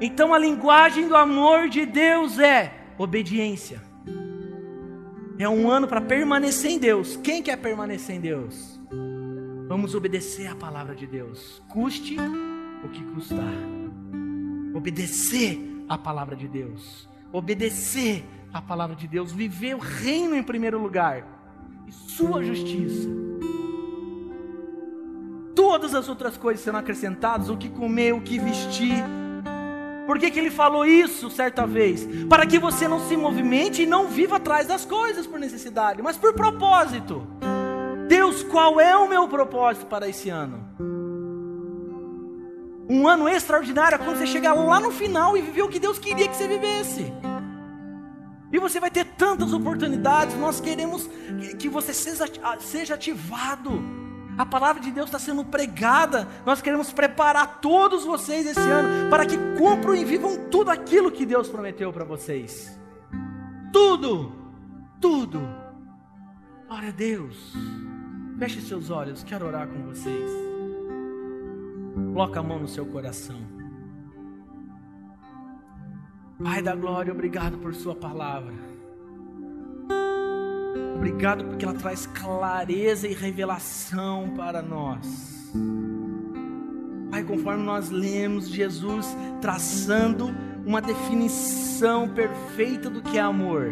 [0.00, 3.82] Então a linguagem do amor de Deus é obediência.
[5.38, 7.16] É um ano para permanecer em Deus.
[7.16, 8.80] Quem quer permanecer em Deus?
[9.68, 12.16] Vamos obedecer a palavra de Deus, custe
[12.84, 13.52] o que custar.
[14.72, 15.58] Obedecer
[15.88, 17.08] a palavra de Deus.
[17.32, 21.24] Obedecer a palavra de Deus, viver o reino em primeiro lugar
[21.86, 23.08] e sua justiça.
[25.54, 29.04] Todas as outras coisas serão acrescentadas: o que comer, o que vestir.
[30.06, 32.06] Por que, que ele falou isso certa vez?
[32.28, 36.16] Para que você não se movimente e não viva atrás das coisas por necessidade, mas
[36.16, 37.26] por propósito.
[38.06, 40.64] Deus, qual é o meu propósito para esse ano?
[42.88, 45.98] Um ano extraordinário é quando você chegar lá no final e viver o que Deus
[45.98, 47.12] queria que você vivesse.
[48.56, 50.34] E você vai ter tantas oportunidades.
[50.38, 51.10] Nós queremos
[51.58, 53.84] que você seja, ativado
[54.38, 56.26] A palavra de Deus está sendo pregada.
[56.46, 61.26] Nós queremos preparar todos vocês esse ano para que cumpram e vivam tudo aquilo que
[61.26, 62.80] Deus prometeu para vocês.
[63.70, 64.32] Tudo,
[65.02, 65.38] tudo.
[66.66, 67.52] Glória a Deus.
[68.38, 70.30] Feche seus olhos, quero orar com vocês.
[72.14, 73.55] Coloca a mão no seu coração.
[76.42, 78.52] Pai da glória, obrigado por Sua palavra.
[80.94, 85.52] Obrigado porque ela traz clareza e revelação para nós.
[87.10, 90.34] Pai, conforme nós lemos Jesus traçando
[90.66, 93.70] uma definição perfeita do que é amor.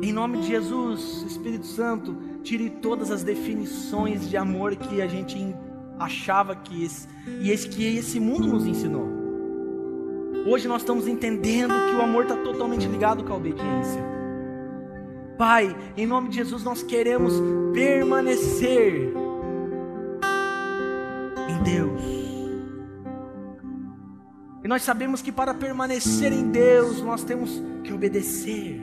[0.00, 5.38] Em nome de Jesus, Espírito Santo, tire todas as definições de amor que a gente
[5.98, 7.08] achava que esse,
[7.40, 9.21] e esse que esse mundo nos ensinou.
[10.44, 14.02] Hoje nós estamos entendendo que o amor está totalmente ligado com a obediência.
[15.38, 17.34] Pai, em nome de Jesus, nós queremos
[17.72, 19.12] permanecer
[21.48, 22.02] em Deus.
[24.64, 28.80] E nós sabemos que para permanecer em Deus, nós temos que obedecer.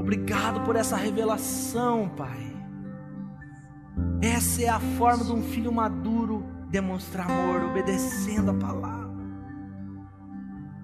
[0.00, 2.52] Obrigado por essa revelação, Pai.
[4.20, 9.01] Essa é a forma de um filho maduro demonstrar amor, obedecendo a palavra.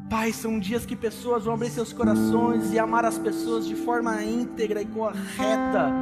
[0.09, 4.23] Pai, são dias que pessoas vão abrir seus corações e amar as pessoas de forma
[4.25, 5.93] íntegra e correta.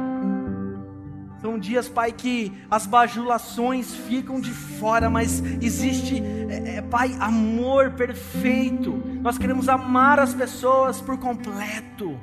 [1.41, 7.91] São dias, Pai, que as bajulações ficam de fora, mas existe, é, é, Pai, amor
[7.91, 8.91] perfeito.
[9.21, 12.17] Nós queremos amar as pessoas por completo.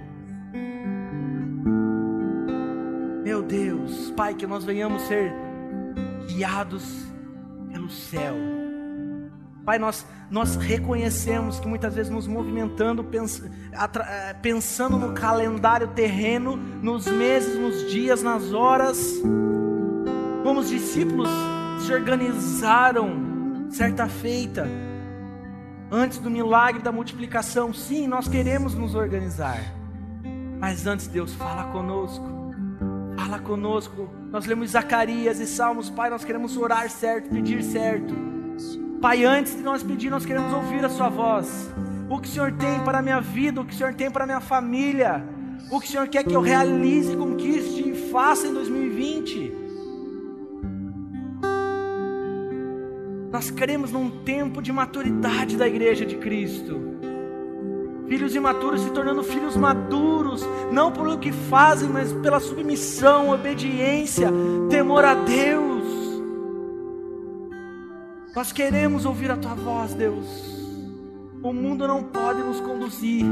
[3.23, 5.33] Meu Deus, Pai, que nós venhamos ser
[6.27, 7.07] guiados
[7.71, 8.54] pelo céu
[9.65, 13.43] Pai, nós, nós reconhecemos que muitas vezes nos movimentando, pens,
[13.73, 19.23] atra, eh, pensando no calendário terreno, nos meses, nos dias, nas horas,
[20.43, 21.31] como os discípulos
[21.81, 24.69] se organizaram certa feita,
[25.91, 27.73] antes do milagre da multiplicação.
[27.73, 29.61] Sim, nós queremos nos organizar,
[30.61, 32.35] mas antes, Deus, fala conosco.
[33.17, 34.11] Fala conosco.
[34.31, 38.34] Nós lemos Zacarias e Salmos, Pai, nós queremos orar certo, pedir certo.
[39.05, 41.71] Pai, antes de nós pedir, nós queremos ouvir a Sua voz.
[42.09, 44.25] O que o Senhor tem para a minha vida, o que o Senhor tem para
[44.25, 45.23] a minha família,
[45.71, 49.53] o que o Senhor quer que eu realize, conquiste e faça em 2020.
[53.31, 56.81] Nós queremos num tempo de maturidade da igreja de Cristo.
[58.09, 64.31] Filhos imaturos se tornando filhos maduros, não pelo que fazem, mas pela submissão, obediência,
[64.71, 65.74] temor a Deus.
[68.35, 70.27] Nós queremos ouvir a tua voz, Deus.
[71.41, 73.25] O mundo não pode nos conduzir.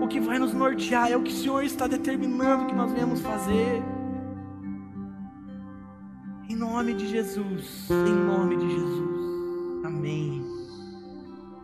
[0.00, 3.20] O que vai nos nortear é o que o Senhor está determinando que nós venhamos
[3.20, 3.82] fazer.
[6.48, 9.84] Em nome de Jesus, em nome de Jesus.
[9.84, 10.44] Amém.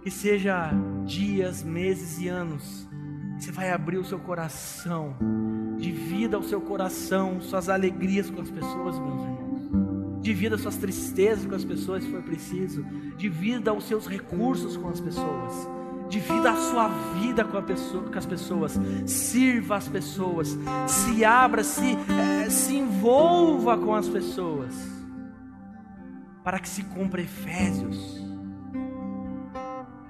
[0.02, 0.72] Que seja
[1.04, 2.88] dias, meses e anos.
[3.38, 5.14] Você vai abrir o seu coração,
[5.76, 9.47] de vida ao seu coração, suas alegrias com as pessoas, meus irmãos.
[10.28, 12.84] Divida suas tristezas com as pessoas se for preciso.
[13.16, 15.66] Divida os seus recursos com as pessoas.
[16.10, 18.78] Divida a sua vida com, pessoa, com as pessoas.
[19.06, 20.58] Sirva as pessoas.
[20.86, 21.96] Se abra, se,
[22.44, 24.74] é, se envolva com as pessoas.
[26.44, 28.22] Para que se cumpra Efésios.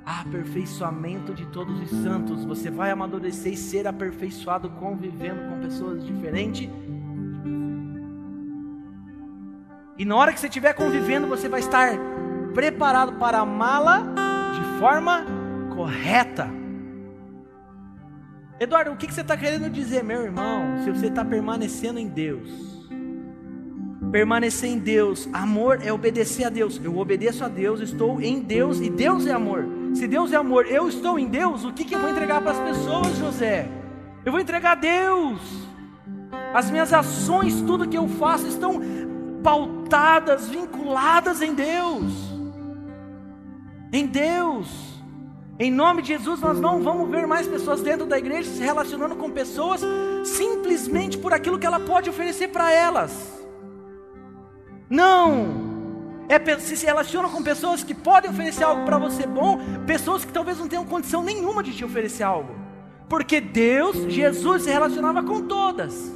[0.04, 2.44] Aperfeiçoamento de todos os santos.
[2.44, 6.68] Você vai amadurecer e ser aperfeiçoado convivendo com pessoas diferentes
[9.98, 11.98] E na hora que você estiver convivendo, você vai estar
[12.54, 14.04] preparado para amá-la
[14.54, 15.26] de forma
[15.74, 16.48] correta.
[18.60, 20.78] Eduardo, o que você está querendo dizer, meu irmão?
[20.84, 22.48] Se você está permanecendo em Deus,
[24.12, 26.80] permanecer em Deus, amor é obedecer a Deus.
[26.82, 29.66] Eu obedeço a Deus, estou em Deus e Deus é amor.
[29.94, 32.52] Se Deus é amor, eu estou em Deus, o que, que eu vou entregar para
[32.52, 33.68] as pessoas, José?
[34.24, 35.40] Eu vou entregar a Deus.
[36.54, 38.80] As minhas ações, tudo que eu faço, estão
[39.48, 42.12] pautadas, vinculadas em Deus.
[43.90, 44.68] Em Deus.
[45.58, 49.16] Em nome de Jesus, nós não vamos ver mais pessoas dentro da igreja se relacionando
[49.16, 49.80] com pessoas
[50.22, 53.42] simplesmente por aquilo que ela pode oferecer para elas.
[54.90, 55.66] Não.
[56.28, 60.58] É, se relacionam com pessoas que podem oferecer algo para você bom, pessoas que talvez
[60.58, 62.54] não tenham condição nenhuma de te oferecer algo.
[63.08, 66.12] Porque Deus, Jesus se relacionava com todas.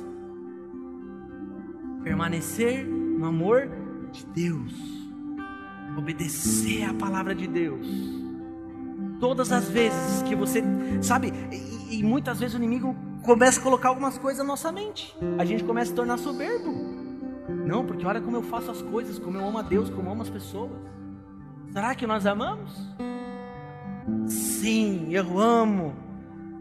[2.05, 2.92] Permanecer
[3.23, 3.71] no amor
[4.11, 4.73] de Deus,
[5.97, 7.87] obedecer a palavra de Deus.
[9.21, 10.61] Todas as vezes que você,
[11.01, 15.17] sabe, e, e muitas vezes o inimigo começa a colocar algumas coisas na nossa mente,
[15.39, 16.73] a gente começa a se tornar soberbo.
[17.65, 20.13] Não, porque olha como eu faço as coisas, como eu amo a Deus, como eu
[20.13, 20.73] amo as pessoas.
[21.73, 22.73] Será que nós amamos?
[24.27, 25.95] Sim, eu amo.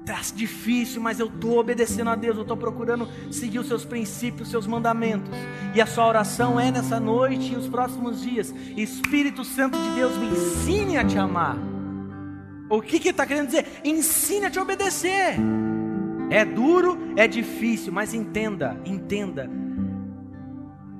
[0.05, 4.47] Tá difícil, mas eu estou obedecendo a Deus, eu estou procurando seguir os seus princípios,
[4.47, 5.31] os seus mandamentos.
[5.75, 8.53] E a sua oração é nessa noite e os próximos dias.
[8.75, 11.55] Espírito Santo de Deus, me ensine a te amar.
[12.67, 13.81] O que que está querendo dizer?
[13.83, 15.35] Ensine a te obedecer.
[16.31, 19.49] É duro, é difícil, mas entenda, entenda.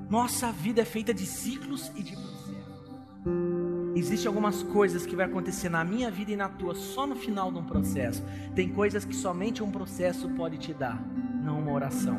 [0.08, 3.51] Nossa vida é feita de ciclos e de processos.
[3.94, 7.52] Existem algumas coisas que vai acontecer na minha vida e na tua só no final
[7.52, 8.24] de um processo.
[8.54, 11.02] Tem coisas que somente um processo pode te dar,
[11.44, 12.18] não uma oração.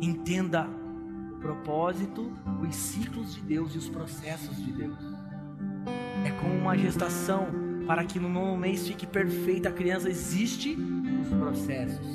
[0.00, 0.68] Entenda
[1.32, 4.98] o propósito, os ciclos de Deus e os processos de Deus.
[6.24, 7.48] É como uma gestação
[7.86, 10.10] para que no nono mês fique perfeita a criança.
[10.10, 10.76] Existe
[11.22, 12.06] os processos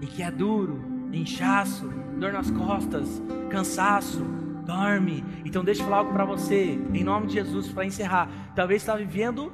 [0.00, 0.80] e que é duro,
[1.12, 1.88] inchaço,
[2.18, 4.24] dor nas costas, cansaço,
[4.64, 5.24] dorme.
[5.44, 8.28] Então deixa eu falar algo para você, em nome de Jesus, para encerrar.
[8.54, 9.52] Talvez está vivendo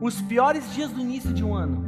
[0.00, 1.84] os piores dias do início de um ano.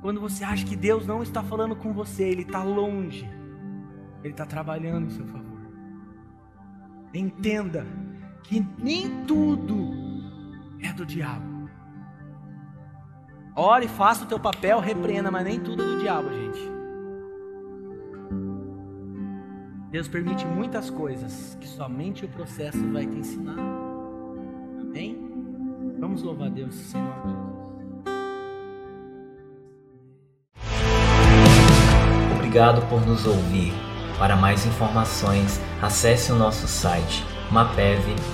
[0.00, 3.28] Quando você acha que Deus não está falando com você, Ele está longe,
[4.22, 5.44] Ele está trabalhando em seu favor.
[7.14, 7.86] Entenda
[8.42, 9.92] que nem tudo
[10.82, 11.70] é do diabo.
[13.56, 16.73] Ore, faça o teu papel, repreenda, mas nem tudo é do diabo, gente.
[19.94, 23.56] Deus permite muitas coisas que somente o processo vai te ensinar.
[24.80, 25.16] Amém?
[26.00, 27.54] Vamos louvar Deus, Senhor Jesus.
[32.34, 33.72] Obrigado por nos ouvir.
[34.18, 38.24] Para mais informações, acesse o nosso site mapev.com.br.